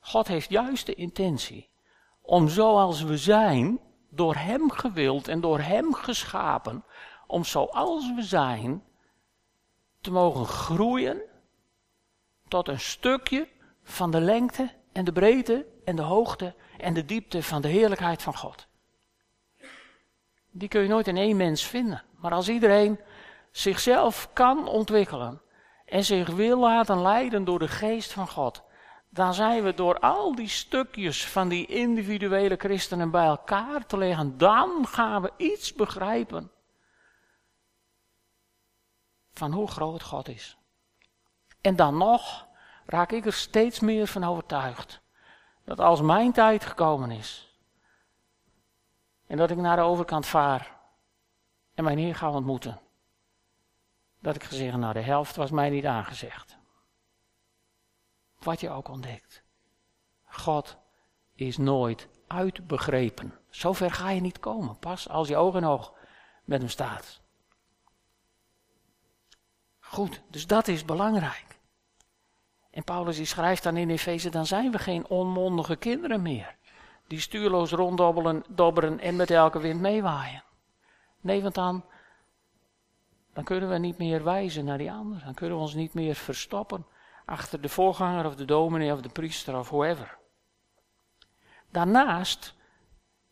God 0.00 0.28
heeft 0.28 0.50
juist 0.50 0.86
de 0.86 0.94
intentie 0.94 1.70
om 2.22 2.48
zoals 2.48 3.02
we 3.02 3.16
zijn, 3.16 3.80
door 4.10 4.34
Hem 4.34 4.70
gewild 4.70 5.28
en 5.28 5.40
door 5.40 5.60
Hem 5.60 5.94
geschapen, 5.94 6.84
om 7.26 7.44
zoals 7.44 8.14
we 8.14 8.22
zijn 8.22 8.84
te 10.00 10.10
mogen 10.10 10.46
groeien 10.46 11.22
tot 12.48 12.68
een 12.68 12.80
stukje 12.80 13.48
van 13.82 14.10
de 14.10 14.20
lengte 14.20 14.70
en 14.92 15.04
de 15.04 15.12
breedte 15.12 15.66
en 15.84 15.96
de 15.96 16.02
hoogte 16.02 16.54
en 16.78 16.94
de 16.94 17.04
diepte 17.04 17.42
van 17.42 17.62
de 17.62 17.68
heerlijkheid 17.68 18.22
van 18.22 18.36
God. 18.36 18.66
Die 20.50 20.68
kun 20.68 20.82
je 20.82 20.88
nooit 20.88 21.06
in 21.06 21.16
één 21.16 21.36
mens 21.36 21.66
vinden. 21.66 22.02
Maar 22.16 22.32
als 22.32 22.48
iedereen 22.48 23.00
zichzelf 23.50 24.32
kan 24.32 24.68
ontwikkelen 24.68 25.42
en 25.84 26.04
zich 26.04 26.28
wil 26.28 26.58
laten 26.58 27.02
leiden 27.02 27.44
door 27.44 27.58
de 27.58 27.68
geest 27.68 28.12
van 28.12 28.28
God, 28.28 28.62
dan 29.08 29.34
zijn 29.34 29.62
we 29.62 29.74
door 29.74 29.98
al 29.98 30.34
die 30.34 30.48
stukjes 30.48 31.26
van 31.26 31.48
die 31.48 31.66
individuele 31.66 32.56
christenen 32.56 33.10
bij 33.10 33.26
elkaar 33.26 33.86
te 33.86 33.98
leggen, 33.98 34.38
dan 34.38 34.86
gaan 34.86 35.22
we 35.22 35.32
iets 35.36 35.72
begrijpen 35.72 36.50
van 39.32 39.52
hoe 39.52 39.68
groot 39.68 40.02
God 40.02 40.28
is. 40.28 40.56
En 41.60 41.76
dan 41.76 41.96
nog 41.96 42.46
raak 42.92 43.12
ik 43.12 43.26
er 43.26 43.32
steeds 43.32 43.80
meer 43.80 44.06
van 44.06 44.24
overtuigd 44.24 45.00
dat 45.64 45.80
als 45.80 46.00
mijn 46.00 46.32
tijd 46.32 46.64
gekomen 46.64 47.10
is 47.10 47.58
en 49.26 49.36
dat 49.36 49.50
ik 49.50 49.56
naar 49.56 49.76
de 49.76 49.82
overkant 49.82 50.26
vaar 50.26 50.80
en 51.74 51.84
mijn 51.84 51.98
Heer 51.98 52.14
ga 52.14 52.30
ontmoeten, 52.30 52.80
dat 54.18 54.34
ik 54.34 54.42
gezegd, 54.44 54.76
nou 54.76 54.92
de 54.92 55.00
helft 55.00 55.36
was 55.36 55.50
mij 55.50 55.70
niet 55.70 55.86
aangezegd. 55.86 56.58
Wat 58.38 58.60
je 58.60 58.70
ook 58.70 58.88
ontdekt. 58.88 59.42
God 60.24 60.76
is 61.34 61.56
nooit 61.56 62.08
uitbegrepen. 62.26 63.38
Zover 63.50 63.90
ga 63.90 64.10
je 64.10 64.20
niet 64.20 64.38
komen, 64.38 64.78
pas 64.78 65.08
als 65.08 65.28
je 65.28 65.36
oog 65.36 65.54
in 65.54 65.64
oog 65.64 65.94
met 66.44 66.60
hem 66.60 66.70
staat. 66.70 67.20
Goed, 69.80 70.22
dus 70.28 70.46
dat 70.46 70.68
is 70.68 70.84
belangrijk. 70.84 71.52
En 72.72 72.84
Paulus 72.84 73.16
die 73.16 73.26
schrijft 73.26 73.62
dan 73.62 73.76
in 73.76 73.90
Efeze, 73.90 74.30
dan 74.30 74.46
zijn 74.46 74.70
we 74.70 74.78
geen 74.78 75.06
onmondige 75.06 75.76
kinderen 75.76 76.22
meer. 76.22 76.56
Die 77.06 77.20
stuurloos 77.20 77.70
ronddobbelen 77.70 78.44
dobberen 78.48 79.00
en 79.00 79.16
met 79.16 79.30
elke 79.30 79.60
wind 79.60 79.80
meewaaien. 79.80 80.44
Nee, 81.20 81.42
want 81.42 81.54
dan, 81.54 81.84
kunnen 83.44 83.68
we 83.68 83.78
niet 83.78 83.98
meer 83.98 84.24
wijzen 84.24 84.64
naar 84.64 84.78
die 84.78 84.92
ander. 84.92 85.22
Dan 85.24 85.34
kunnen 85.34 85.56
we 85.56 85.62
ons 85.62 85.74
niet 85.74 85.94
meer 85.94 86.14
verstoppen 86.14 86.86
achter 87.24 87.60
de 87.60 87.68
voorganger 87.68 88.26
of 88.26 88.36
de 88.36 88.44
dominee 88.44 88.92
of 88.92 89.00
de 89.00 89.08
priester 89.08 89.58
of 89.58 89.68
whoever. 89.68 90.18
Daarnaast, 91.70 92.54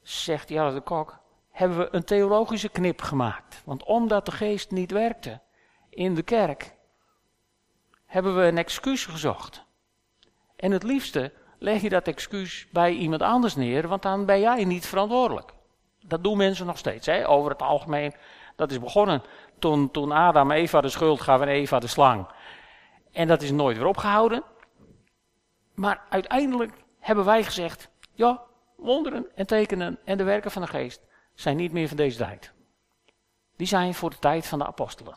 zegt 0.03 0.49
Jarre 0.49 0.75
de 0.75 0.81
Kok, 0.81 1.19
hebben 1.51 1.79
we 1.79 1.89
een 1.91 2.05
theologische 2.05 2.69
knip 2.69 3.03
gemaakt. 3.03 3.63
Want 3.65 3.85
omdat 3.85 4.27
de 4.27 4.33
geest 4.33 4.71
niet 4.71 4.91
werkte 4.91 5.41
in 5.89 6.15
de 6.15 6.23
kerk, 6.23 6.79
hebben 8.11 8.37
we 8.37 8.43
een 8.43 8.59
excuus 8.59 9.07
gezocht. 9.07 9.65
En 10.57 10.71
het 10.71 10.83
liefste 10.83 11.33
leg 11.59 11.83
je 11.83 11.89
dat 11.89 12.07
excuus 12.07 12.67
bij 12.73 12.93
iemand 12.93 13.23
anders 13.23 13.57
neer, 13.57 13.89
want 13.89 14.03
dan 14.03 14.27
ben 14.27 14.41
jij 14.41 14.65
niet 14.65 14.87
verantwoordelijk. 14.87 15.53
Dat 16.07 16.25
doen 16.25 16.37
mensen 16.37 16.67
nog 16.67 16.79
steeds, 16.79 17.07
hè? 17.07 17.29
over 17.29 17.51
het 17.51 17.63
algemeen. 17.63 18.15
Dat 18.57 18.71
is 18.71 18.81
begonnen 18.81 19.23
toen, 19.59 19.91
toen 19.91 20.13
Adam 20.13 20.51
Eva 20.51 20.81
de 20.81 20.89
schuld 20.89 21.21
gaf 21.21 21.41
en 21.41 21.49
Eva 21.49 21.79
de 21.79 21.87
slang. 21.87 22.29
En 23.13 23.29
dat 23.29 23.43
is 23.43 23.51
nooit 23.51 23.77
weer 23.77 23.87
opgehouden. 23.87 24.43
Maar 25.75 26.03
uiteindelijk 26.09 26.73
hebben 26.99 27.25
wij 27.25 27.45
gezegd, 27.45 27.91
ja, 28.13 28.43
wonderen 28.77 29.27
en 29.35 29.47
tekenen 29.47 29.99
en 30.05 30.19
de 30.19 30.25
werken 30.25 30.51
van 30.51 30.63
de 30.63 30.69
geest 30.69 31.01
zijn 31.35 31.57
niet 31.57 31.73
meer 31.73 31.89
van 31.89 31.97
deze 31.97 32.19
tijd. 32.19 32.53
Die 33.57 33.67
zijn 33.67 33.95
voor 33.95 34.11
de 34.11 34.19
tijd 34.19 34.47
van 34.47 34.59
de 34.59 34.67
apostelen. 34.67 35.15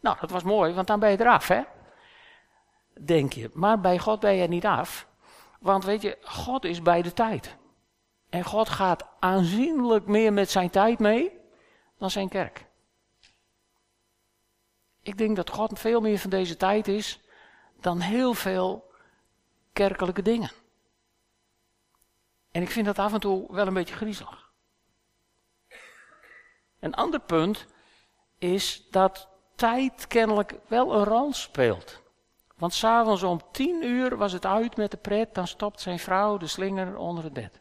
Nou, 0.00 0.16
dat 0.20 0.30
was 0.30 0.42
mooi, 0.42 0.72
want 0.74 0.86
dan 0.86 1.00
ben 1.00 1.10
je 1.10 1.20
eraf, 1.20 1.48
hè? 1.48 1.62
Denk 3.00 3.32
je. 3.32 3.50
Maar 3.52 3.80
bij 3.80 3.98
God 3.98 4.20
ben 4.20 4.34
je 4.34 4.48
niet 4.48 4.66
af. 4.66 5.06
Want 5.60 5.84
weet 5.84 6.02
je, 6.02 6.18
God 6.22 6.64
is 6.64 6.82
bij 6.82 7.02
de 7.02 7.12
tijd. 7.12 7.56
En 8.28 8.44
God 8.44 8.68
gaat 8.68 9.06
aanzienlijk 9.18 10.06
meer 10.06 10.32
met 10.32 10.50
zijn 10.50 10.70
tijd 10.70 10.98
mee 10.98 11.40
dan 11.98 12.10
zijn 12.10 12.28
kerk. 12.28 12.66
Ik 15.02 15.18
denk 15.18 15.36
dat 15.36 15.50
God 15.50 15.78
veel 15.78 16.00
meer 16.00 16.18
van 16.18 16.30
deze 16.30 16.56
tijd 16.56 16.88
is 16.88 17.20
dan 17.80 18.00
heel 18.00 18.34
veel 18.34 18.90
kerkelijke 19.72 20.22
dingen. 20.22 20.50
En 22.50 22.62
ik 22.62 22.70
vind 22.70 22.86
dat 22.86 22.98
af 22.98 23.12
en 23.12 23.20
toe 23.20 23.52
wel 23.52 23.66
een 23.66 23.74
beetje 23.74 23.94
griezelig. 23.94 24.52
Een 26.80 26.94
ander 26.94 27.20
punt 27.20 27.66
is 28.38 28.86
dat 28.90 29.28
tijd 29.54 30.06
kennelijk 30.06 30.54
wel 30.68 30.94
een 30.94 31.04
rol 31.04 31.32
speelt. 31.32 32.01
Want 32.62 32.74
s'avonds 32.74 33.22
om 33.22 33.40
tien 33.50 33.84
uur 33.84 34.16
was 34.16 34.32
het 34.32 34.46
uit 34.46 34.76
met 34.76 34.90
de 34.90 34.96
pret, 34.96 35.34
dan 35.34 35.46
stopt 35.46 35.80
zijn 35.80 35.98
vrouw 35.98 36.36
de 36.36 36.46
slinger 36.46 36.96
onder 36.96 37.24
het 37.24 37.32
bed. 37.32 37.60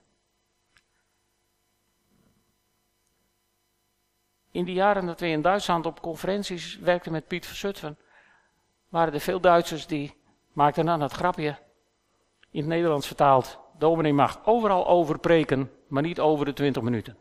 In 4.52 4.66
die 4.66 4.74
jaren 4.74 5.06
dat 5.06 5.20
we 5.20 5.28
in 5.28 5.42
Duitsland 5.42 5.86
op 5.86 6.02
conferenties 6.02 6.78
werkten 6.80 7.12
met 7.12 7.28
Piet 7.28 7.46
Verzutphen, 7.46 7.98
waren 8.90 9.14
er 9.14 9.20
veel 9.20 9.40
Duitsers 9.40 9.88
die 9.88 10.18
maakten 10.54 10.86
dan 10.86 11.02
het 11.02 11.12
grapje, 11.12 11.58
in 12.50 12.60
het 12.60 12.70
Nederlands 12.70 13.08
vertaald, 13.08 13.60
dominee 13.78 14.14
mag 14.14 14.46
overal 14.46 14.88
over 14.88 15.20
preken, 15.20 15.72
maar 15.88 16.04
niet 16.04 16.20
over 16.20 16.46
de 16.46 16.54
twintig 16.54 16.82
minuten. 16.82 17.18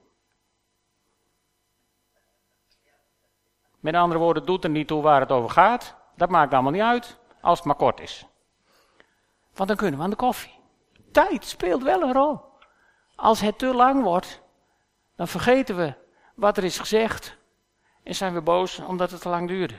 Met 3.78 3.94
andere 3.94 4.20
woorden, 4.20 4.46
doet 4.46 4.64
er 4.64 4.70
niet 4.70 4.86
toe 4.86 5.02
waar 5.02 5.20
het 5.20 5.32
over 5.32 5.50
gaat. 5.50 5.96
Dat 6.16 6.28
maakt 6.28 6.52
allemaal 6.52 6.72
niet 6.72 6.82
uit, 6.82 7.19
als 7.40 7.58
het 7.58 7.66
maar 7.66 7.76
kort 7.76 8.00
is. 8.00 8.26
Want 9.54 9.68
dan 9.68 9.78
kunnen 9.78 9.98
we 9.98 10.04
aan 10.04 10.10
de 10.10 10.16
koffie. 10.16 10.58
Tijd 11.12 11.44
speelt 11.44 11.82
wel 11.82 12.02
een 12.02 12.12
rol. 12.12 12.40
Als 13.14 13.40
het 13.40 13.58
te 13.58 13.74
lang 13.74 14.02
wordt, 14.02 14.42
dan 15.16 15.28
vergeten 15.28 15.76
we 15.76 15.94
wat 16.34 16.56
er 16.56 16.64
is 16.64 16.78
gezegd 16.78 17.36
en 18.02 18.14
zijn 18.14 18.34
we 18.34 18.40
boos 18.40 18.78
omdat 18.78 19.10
het 19.10 19.20
te 19.20 19.28
lang 19.28 19.48
duurde. 19.48 19.78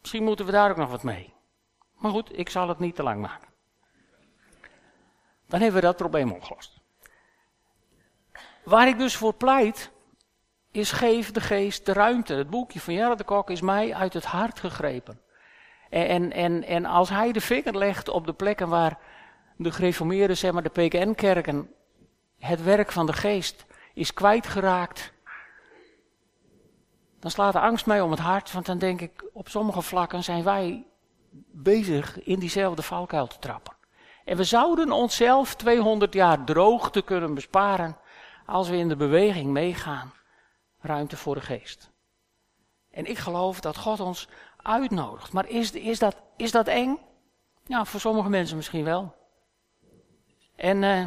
Misschien 0.00 0.24
moeten 0.24 0.46
we 0.46 0.52
daar 0.52 0.70
ook 0.70 0.76
nog 0.76 0.90
wat 0.90 1.02
mee. 1.02 1.34
Maar 1.96 2.10
goed, 2.10 2.38
ik 2.38 2.48
zal 2.48 2.68
het 2.68 2.78
niet 2.78 2.94
te 2.94 3.02
lang 3.02 3.20
maken. 3.20 3.48
Dan 5.46 5.60
hebben 5.60 5.80
we 5.80 5.86
dat 5.86 5.96
probleem 5.96 6.32
opgelost. 6.32 6.80
Waar 8.64 8.88
ik 8.88 8.98
dus 8.98 9.16
voor 9.16 9.34
pleit, 9.34 9.90
is 10.70 10.92
geef 10.92 11.30
de 11.30 11.40
geest 11.40 11.86
de 11.86 11.92
ruimte. 11.92 12.34
Het 12.34 12.50
boekje 12.50 12.80
van 12.80 12.94
Jarre 12.94 13.16
de 13.16 13.24
Kok 13.24 13.50
is 13.50 13.60
mij 13.60 13.94
uit 13.94 14.12
het 14.12 14.24
hart 14.24 14.60
gegrepen. 14.60 15.20
En, 15.92 16.32
en, 16.32 16.64
en 16.64 16.84
als 16.84 17.08
hij 17.08 17.32
de 17.32 17.40
vinger 17.40 17.76
legt 17.76 18.08
op 18.08 18.26
de 18.26 18.32
plekken 18.32 18.68
waar 18.68 18.98
de 19.56 19.72
gereformeerden, 19.72 20.36
zeg 20.36 20.52
maar 20.52 20.62
de 20.62 20.68
PKN-kerken, 20.68 21.70
het 22.38 22.62
werk 22.62 22.92
van 22.92 23.06
de 23.06 23.12
geest 23.12 23.66
is 23.94 24.14
kwijtgeraakt, 24.14 25.12
dan 27.20 27.30
slaat 27.30 27.52
de 27.52 27.60
angst 27.60 27.86
mij 27.86 28.00
om 28.00 28.10
het 28.10 28.20
hart, 28.20 28.52
want 28.52 28.66
dan 28.66 28.78
denk 28.78 29.00
ik, 29.00 29.24
op 29.32 29.48
sommige 29.48 29.82
vlakken 29.82 30.24
zijn 30.24 30.44
wij 30.44 30.86
bezig 31.50 32.22
in 32.22 32.38
diezelfde 32.38 32.82
valkuil 32.82 33.26
te 33.26 33.38
trappen. 33.38 33.74
En 34.24 34.36
we 34.36 34.44
zouden 34.44 34.92
onszelf 34.92 35.54
200 35.54 36.14
jaar 36.14 36.44
droogte 36.44 37.02
kunnen 37.02 37.34
besparen 37.34 37.96
als 38.46 38.68
we 38.68 38.76
in 38.76 38.88
de 38.88 38.96
beweging 38.96 39.50
meegaan. 39.50 40.12
Ruimte 40.80 41.16
voor 41.16 41.34
de 41.34 41.40
geest. 41.40 41.90
En 42.90 43.06
ik 43.06 43.18
geloof 43.18 43.60
dat 43.60 43.76
God 43.76 44.00
ons 44.00 44.28
uitnodigt. 44.62 45.32
Maar 45.32 45.48
is, 45.48 45.72
is, 45.72 45.98
dat, 45.98 46.16
is 46.36 46.50
dat 46.50 46.66
eng? 46.66 46.98
Ja, 47.66 47.84
voor 47.84 48.00
sommige 48.00 48.28
mensen 48.28 48.56
misschien 48.56 48.84
wel. 48.84 49.14
En 50.56 50.82
uh, 50.82 51.04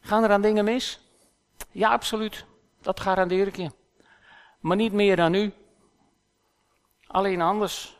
gaan 0.00 0.24
er 0.24 0.30
aan 0.30 0.42
dingen 0.42 0.64
mis? 0.64 1.00
Ja, 1.70 1.90
absoluut. 1.90 2.44
Dat 2.80 3.00
garandeer 3.00 3.46
ik 3.46 3.56
je. 3.56 3.70
Maar 4.60 4.76
niet 4.76 4.92
meer 4.92 5.16
dan 5.16 5.30
nu. 5.30 5.52
Alleen 7.06 7.40
anders. 7.40 7.98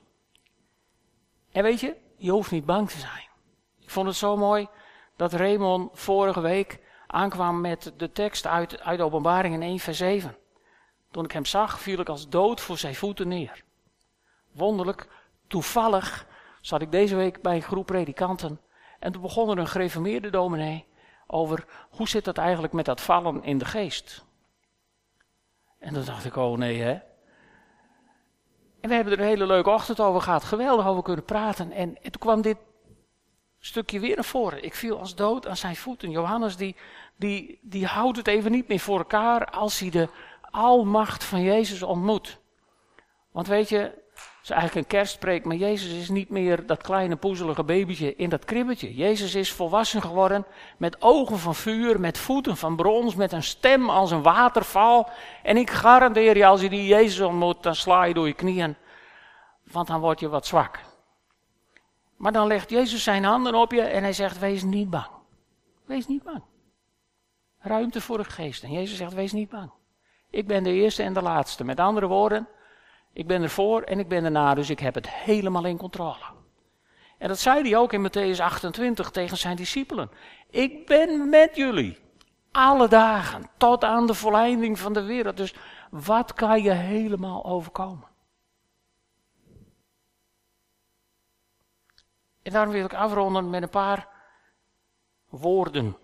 En 1.53 1.63
weet 1.63 1.81
je, 1.81 1.97
je 2.17 2.31
hoeft 2.31 2.51
niet 2.51 2.65
bang 2.65 2.91
te 2.91 2.99
zijn. 2.99 3.29
Ik 3.81 3.91
vond 3.91 4.07
het 4.07 4.17
zo 4.17 4.37
mooi 4.37 4.69
dat 5.17 5.33
Raymond 5.33 5.91
vorige 5.99 6.41
week 6.41 6.81
aankwam 7.07 7.61
met 7.61 7.93
de 7.97 8.13
tekst 8.13 8.47
uit, 8.47 8.81
uit 8.81 8.99
de 8.99 9.05
openbaring 9.05 9.55
in 9.55 9.63
1 9.63 9.79
vers 9.79 9.99
7. 9.99 10.37
Toen 11.11 11.25
ik 11.25 11.33
hem 11.33 11.45
zag, 11.45 11.81
viel 11.81 12.01
ik 12.01 12.09
als 12.09 12.29
dood 12.29 12.61
voor 12.61 12.79
zijn 12.79 12.95
voeten 12.95 13.29
neer. 13.29 13.65
Wonderlijk, 14.53 15.09
toevallig 15.47 16.27
zat 16.61 16.83
ik 16.83 16.91
deze 16.91 17.17
week 17.17 17.43
bij 17.43 17.55
een 17.55 17.63
groep 17.63 17.87
predikanten. 17.87 18.61
En 18.99 19.13
toen 19.13 19.23
begon 19.23 19.51
er 19.51 19.59
een 19.59 19.69
gereformeerde 19.69 20.31
dominee 20.31 20.87
over 21.27 21.65
hoe 21.91 22.09
zit 22.09 22.25
dat 22.25 22.39
eigenlijk 22.39 22.73
met 22.73 22.85
dat 22.85 23.01
vallen 23.01 23.43
in 23.43 23.59
de 23.59 23.65
geest. 23.65 24.25
En 25.79 25.95
toen 25.95 26.05
dacht 26.05 26.25
ik, 26.25 26.37
oh 26.37 26.59
nee 26.59 26.81
hè. 26.81 26.99
En 28.81 28.89
we 28.89 28.95
hebben 28.95 29.13
er 29.13 29.21
een 29.21 29.27
hele 29.27 29.47
leuke 29.47 29.71
ochtend 29.71 30.01
over 30.01 30.21
gehad, 30.21 30.45
geweldig 30.45 30.87
over 30.87 31.03
kunnen 31.03 31.25
praten. 31.25 31.73
En, 31.73 32.03
en 32.03 32.11
toen 32.11 32.21
kwam 32.21 32.43
dit 32.43 32.57
stukje 33.59 34.01
weer 34.01 34.15
naar 34.15 34.25
voren. 34.25 34.65
Ik 34.65 34.75
viel 34.75 34.99
als 34.99 35.15
dood 35.15 35.47
aan 35.47 35.57
zijn 35.57 35.77
voeten. 35.77 36.11
Johannes 36.11 36.57
die, 36.57 36.77
die, 37.17 37.59
die 37.63 37.87
houdt 37.87 38.17
het 38.17 38.27
even 38.27 38.51
niet 38.51 38.69
meer 38.69 38.79
voor 38.79 38.99
elkaar 38.99 39.45
als 39.45 39.79
hij 39.79 39.91
de 39.91 40.09
almacht 40.51 41.25
van 41.25 41.43
Jezus 41.43 41.83
ontmoet. 41.83 42.39
Want 43.31 43.47
weet 43.47 43.69
je, 43.69 43.79
het 43.79 44.43
is 44.43 44.51
eigenlijk 44.51 44.81
een 44.81 44.99
kerstpreek, 44.99 45.45
maar 45.45 45.57
Jezus 45.57 45.93
is 45.93 46.09
niet 46.09 46.31
meer 46.31 46.67
dat 46.67 46.83
kleine 46.83 47.17
poezelige 47.17 47.65
babytje 47.65 48.17
in 48.17 48.29
dat 48.29 48.45
kribbetje. 48.45 48.95
Jezus 48.95 49.35
is 49.35 49.53
volwassen 49.53 50.03
geworden 50.03 50.47
met 50.77 51.03
ogen 51.03 51.39
van 51.39 51.55
vuur, 51.55 52.01
met 52.01 52.19
voeten 52.19 52.57
van 52.57 52.77
brons, 52.77 53.15
met 53.15 53.33
een 53.33 53.43
stem 53.43 53.91
als 53.91 54.11
een 54.11 54.23
waterval. 54.23 55.09
En 55.43 55.57
ik 55.57 55.71
garandeer 55.71 56.37
je, 56.37 56.47
als 56.47 56.61
je 56.61 56.69
die 56.69 56.87
Jezus 56.87 57.21
ontmoet, 57.21 57.63
dan 57.63 57.75
sla 57.75 58.05
je 58.05 58.15
door 58.15 58.27
je 58.27 58.33
knieën, 58.33 58.77
want 59.73 59.87
dan 59.87 60.01
word 60.01 60.21
je 60.21 60.29
wat 60.29 60.47
zwak. 60.47 60.81
Maar 62.17 62.33
dan 62.33 62.47
legt 62.47 62.71
Jezus 62.71 63.03
zijn 63.03 63.25
handen 63.25 63.55
op 63.55 63.73
je 63.73 63.83
en 63.83 64.03
hij 64.03 64.13
zegt, 64.13 64.39
wees 64.39 64.63
niet 64.63 64.91
bang. 64.91 65.11
Wees 65.85 66.07
niet 66.07 66.23
bang. 66.23 66.43
Ruimte 67.59 68.01
voor 68.01 68.19
de 68.19 68.25
geest. 68.25 68.63
En 68.63 68.73
Jezus 68.73 68.97
zegt, 68.97 69.13
wees 69.13 69.33
niet 69.33 69.49
bang. 69.49 69.71
Ik 70.31 70.47
ben 70.47 70.63
de 70.63 70.73
eerste 70.73 71.03
en 71.03 71.13
de 71.13 71.23
laatste. 71.23 71.65
Met 71.65 71.81
andere 71.81 72.07
woorden, 72.07 72.49
ik 73.13 73.27
ben 73.27 73.43
ervoor 73.43 73.83
en 73.83 73.99
ik 73.99 74.09
ben 74.09 74.25
erna, 74.25 74.55
dus 74.55 74.71
ik 74.71 74.81
heb 74.81 74.95
het 74.95 75.11
helemaal 75.11 75.65
in 75.65 75.77
controle. 75.77 76.39
En 77.19 77.29
dat 77.29 77.39
zei 77.39 77.63
hij 77.63 77.77
ook 77.77 77.93
in 77.93 78.09
Matthäus 78.09 78.41
28 78.41 79.11
tegen 79.11 79.37
zijn 79.37 79.57
discipelen. 79.57 80.11
Ik 80.51 80.87
ben 80.87 81.29
met 81.29 81.57
jullie. 81.57 81.99
Alle 82.53 82.89
dagen, 82.89 83.51
tot 83.57 83.85
aan 83.85 84.07
de 84.07 84.15
volleinding 84.15 84.79
van 84.79 84.93
de 84.93 85.03
wereld. 85.03 85.37
Dus 85.37 85.55
Wat 85.91 86.33
kan 86.33 86.63
je 86.63 86.71
helemaal 86.71 87.45
overkomen? 87.45 88.09
En 92.43 92.53
daarom 92.53 92.73
wil 92.73 92.85
ik 92.85 92.95
afronden 92.95 93.51
met 93.51 93.63
een 93.63 93.69
paar 93.69 94.09
woorden. 95.29 95.97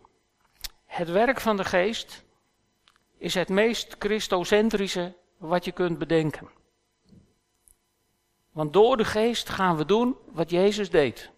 Het 0.85 1.11
werk 1.11 1.41
van 1.41 1.57
de 1.57 1.65
geest 1.65 2.26
is 3.27 3.35
het 3.35 3.49
meest 3.49 3.97
christocentrische 3.99 5.17
wat 5.37 5.65
je 5.65 5.73
kunt 5.73 5.99
bedenken. 5.99 6.51
Want 8.51 8.73
door 8.73 8.97
de 8.97 9.05
geest 9.05 9.49
gaan 9.49 9.77
we 9.77 9.85
doen 9.85 10.17
wat 10.27 10.51
Jezus 10.51 10.91
deed. 10.91 11.31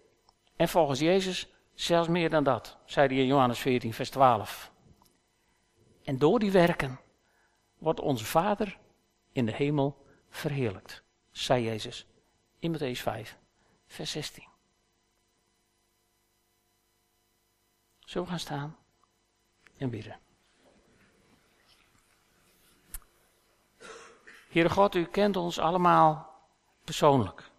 En 0.55 0.69
volgens 0.69 0.99
Jezus 0.99 1.47
zelfs 1.73 2.07
meer 2.07 2.29
dan 2.29 2.43
dat, 2.43 2.77
zei 2.85 3.07
hij 3.07 3.17
in 3.17 3.25
Johannes 3.25 3.59
14, 3.59 3.93
vers 3.93 4.09
12. 4.09 4.71
En 6.03 6.17
door 6.17 6.39
die 6.39 6.51
werken 6.51 6.99
wordt 7.77 7.99
onze 7.99 8.25
Vader 8.25 8.77
in 9.31 9.45
de 9.45 9.53
hemel 9.53 10.05
verheerlijkt, 10.29 11.03
zei 11.31 11.63
Jezus 11.63 12.05
in 12.59 12.77
Matthäus 12.77 13.01
5, 13.01 13.37
vers 13.87 14.11
16. 14.11 14.47
Zullen 17.99 18.27
we 18.27 18.33
gaan 18.33 18.39
staan 18.39 18.77
en 19.77 19.89
bidden? 19.89 20.19
Heere 24.49 24.69
God, 24.69 24.95
u 24.95 25.05
kent 25.05 25.35
ons 25.35 25.59
allemaal 25.59 26.29
persoonlijk. 26.83 27.51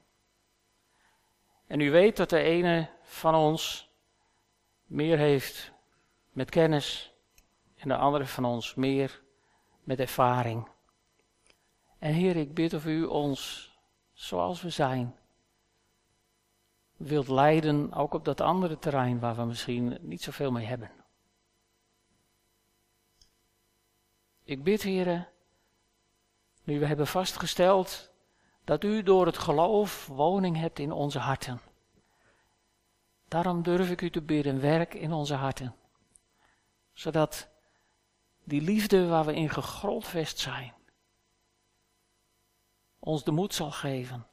En 1.67 1.81
u 1.81 1.91
weet 1.91 2.17
dat 2.17 2.31
de 2.31 2.39
ene 2.39 2.91
van 3.03 3.35
ons 3.35 3.91
meer 4.87 5.19
heeft 5.19 5.73
met 6.33 6.51
kennis 6.51 7.15
en 7.77 7.89
de 7.89 7.97
andere 7.97 8.27
van 8.27 8.45
ons 8.45 8.75
meer 8.75 9.23
met 9.85 10.01
ervaring. 10.01 10.69
En 11.99 12.13
Heer, 12.13 12.37
ik 12.37 12.55
bid 12.55 12.75
of 12.75 12.87
u 12.87 13.05
ons, 13.05 13.71
zoals 14.13 14.63
we 14.63 14.71
zijn, 14.71 15.17
wilt 16.97 17.29
leiden, 17.29 17.93
ook 17.93 18.15
op 18.15 18.25
dat 18.25 18.41
andere 18.41 18.79
terrein 18.79 19.21
waar 19.21 19.37
we 19.37 19.45
misschien 19.45 19.99
niet 20.01 20.23
zoveel 20.23 20.51
mee 20.51 20.67
hebben. 20.67 20.91
Ik 24.43 24.63
bid, 24.63 24.83
heren, 24.83 25.29
nu 26.65 26.79
we 26.79 26.87
hebben 26.87 27.07
vastgesteld 27.07 28.11
dat 28.65 28.85
u 28.85 29.03
door 29.03 29.27
het 29.27 29.39
geloof 29.39 30.07
woning 30.07 30.57
hebt 30.57 30.79
in 30.79 30.93
onze 30.93 31.19
harten. 31.19 31.61
Daarom 33.29 33.63
durf 33.63 33.91
ik 33.91 34.01
u 34.01 34.11
te 34.11 34.23
bidden, 34.23 34.61
werk 34.61 34.95
in 34.95 35.13
onze 35.13 35.35
harten. 35.35 35.75
Zodat 36.93 37.49
die 38.45 38.61
liefde 38.61 39.07
waar 39.07 39.25
we 39.25 39.35
in 39.35 39.51
gegrondvest 39.51 40.39
zijn, 40.39 40.75
ons 42.99 43.25
de 43.25 43.31
moed 43.31 43.55
zal 43.55 43.71
geven 43.71 44.27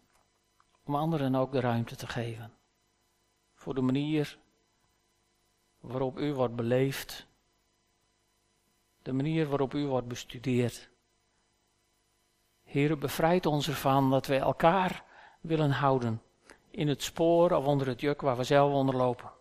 om 0.83 0.95
anderen 0.95 1.35
ook 1.35 1.51
de 1.51 1.59
ruimte 1.59 1.95
te 1.95 2.07
geven. 2.07 2.53
Voor 3.53 3.75
de 3.75 3.81
manier 3.81 4.37
waarop 5.79 6.17
u 6.17 6.33
wordt 6.33 6.55
beleefd, 6.55 7.27
de 9.01 9.13
manier 9.13 9.47
waarop 9.47 9.73
u 9.73 9.85
wordt 9.85 10.07
bestudeerd. 10.07 10.89
Heer, 12.67 12.97
bevrijd 12.97 13.45
ons 13.45 13.67
ervan 13.67 14.09
dat 14.09 14.25
wij 14.25 14.39
elkaar 14.39 15.03
willen 15.41 15.71
houden 15.71 16.21
in 16.69 16.87
het 16.87 17.03
spoor 17.03 17.51
of 17.51 17.65
onder 17.65 17.87
het 17.87 18.01
juk 18.01 18.21
waar 18.21 18.37
we 18.37 18.43
zelf 18.43 18.73
onder 18.73 18.95
lopen. 18.95 19.31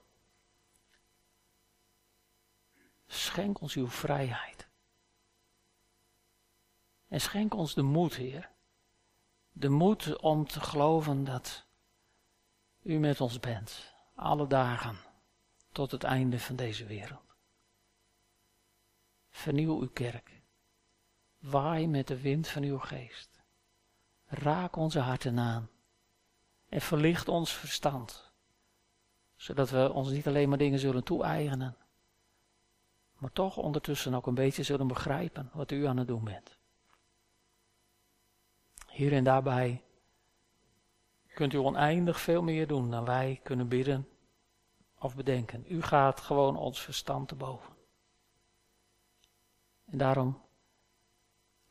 Schenk 3.06 3.60
ons 3.60 3.74
uw 3.74 3.88
vrijheid. 3.88 4.68
En 7.08 7.20
schenk 7.20 7.54
ons 7.54 7.74
de 7.74 7.82
moed, 7.82 8.14
Heer. 8.14 8.50
De 9.52 9.68
moed 9.68 10.20
om 10.20 10.46
te 10.46 10.60
geloven 10.60 11.24
dat 11.24 11.66
u 12.82 12.98
met 12.98 13.20
ons 13.20 13.40
bent, 13.40 13.94
alle 14.14 14.46
dagen, 14.46 14.96
tot 15.72 15.90
het 15.90 16.04
einde 16.04 16.40
van 16.40 16.56
deze 16.56 16.86
wereld. 16.86 17.36
Vernieuw 19.30 19.80
uw 19.80 19.90
kerk. 19.90 20.35
Waai 21.38 21.88
met 21.88 22.06
de 22.06 22.20
wind 22.20 22.48
van 22.48 22.62
uw 22.62 22.78
geest. 22.78 23.42
Raak 24.26 24.76
onze 24.76 24.98
harten 24.98 25.38
aan. 25.38 25.68
En 26.68 26.80
verlicht 26.80 27.28
ons 27.28 27.52
verstand. 27.52 28.30
Zodat 29.36 29.70
we 29.70 29.92
ons 29.92 30.10
niet 30.10 30.26
alleen 30.26 30.48
maar 30.48 30.58
dingen 30.58 30.78
zullen 30.78 31.04
toe-eigenen. 31.04 31.76
Maar 33.18 33.32
toch 33.32 33.56
ondertussen 33.56 34.14
ook 34.14 34.26
een 34.26 34.34
beetje 34.34 34.62
zullen 34.62 34.86
begrijpen 34.86 35.50
wat 35.52 35.70
u 35.70 35.86
aan 35.86 35.96
het 35.96 36.06
doen 36.06 36.24
bent. 36.24 36.58
Hier 38.88 39.12
en 39.12 39.24
daarbij 39.24 39.82
kunt 41.34 41.52
u 41.52 41.58
oneindig 41.58 42.20
veel 42.20 42.42
meer 42.42 42.66
doen 42.66 42.90
dan 42.90 43.04
wij 43.04 43.40
kunnen 43.42 43.68
bidden 43.68 44.08
of 44.98 45.16
bedenken. 45.16 45.64
U 45.68 45.82
gaat 45.82 46.20
gewoon 46.20 46.56
ons 46.56 46.80
verstand 46.80 47.28
te 47.28 47.34
boven. 47.34 47.74
En 49.84 49.98
daarom 49.98 50.45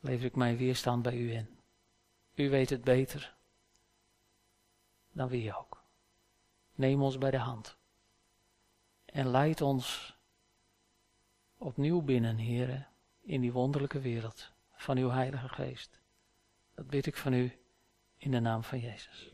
lever 0.06 0.26
ik 0.26 0.36
mijn 0.36 0.56
weerstand 0.56 1.02
bij 1.02 1.16
u 1.16 1.32
in. 1.32 1.48
U 2.34 2.50
weet 2.50 2.70
het 2.70 2.84
beter 2.84 3.36
dan 5.12 5.28
wie 5.28 5.56
ook. 5.56 5.84
Neem 6.74 7.02
ons 7.02 7.18
bij 7.18 7.30
de 7.30 7.38
hand 7.38 7.78
en 9.04 9.28
leid 9.28 9.60
ons 9.60 10.16
opnieuw 11.56 12.02
binnen, 12.02 12.36
heren, 12.36 12.88
in 13.20 13.40
die 13.40 13.52
wonderlijke 13.52 14.00
wereld 14.00 14.52
van 14.72 14.96
uw 14.96 15.10
Heilige 15.10 15.48
Geest. 15.48 16.00
Dat 16.74 16.86
bid 16.86 17.06
ik 17.06 17.16
van 17.16 17.32
u 17.32 17.58
in 18.16 18.30
de 18.30 18.40
naam 18.40 18.62
van 18.62 18.80
Jezus. 18.80 19.32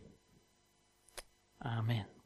Amen. 1.58 2.21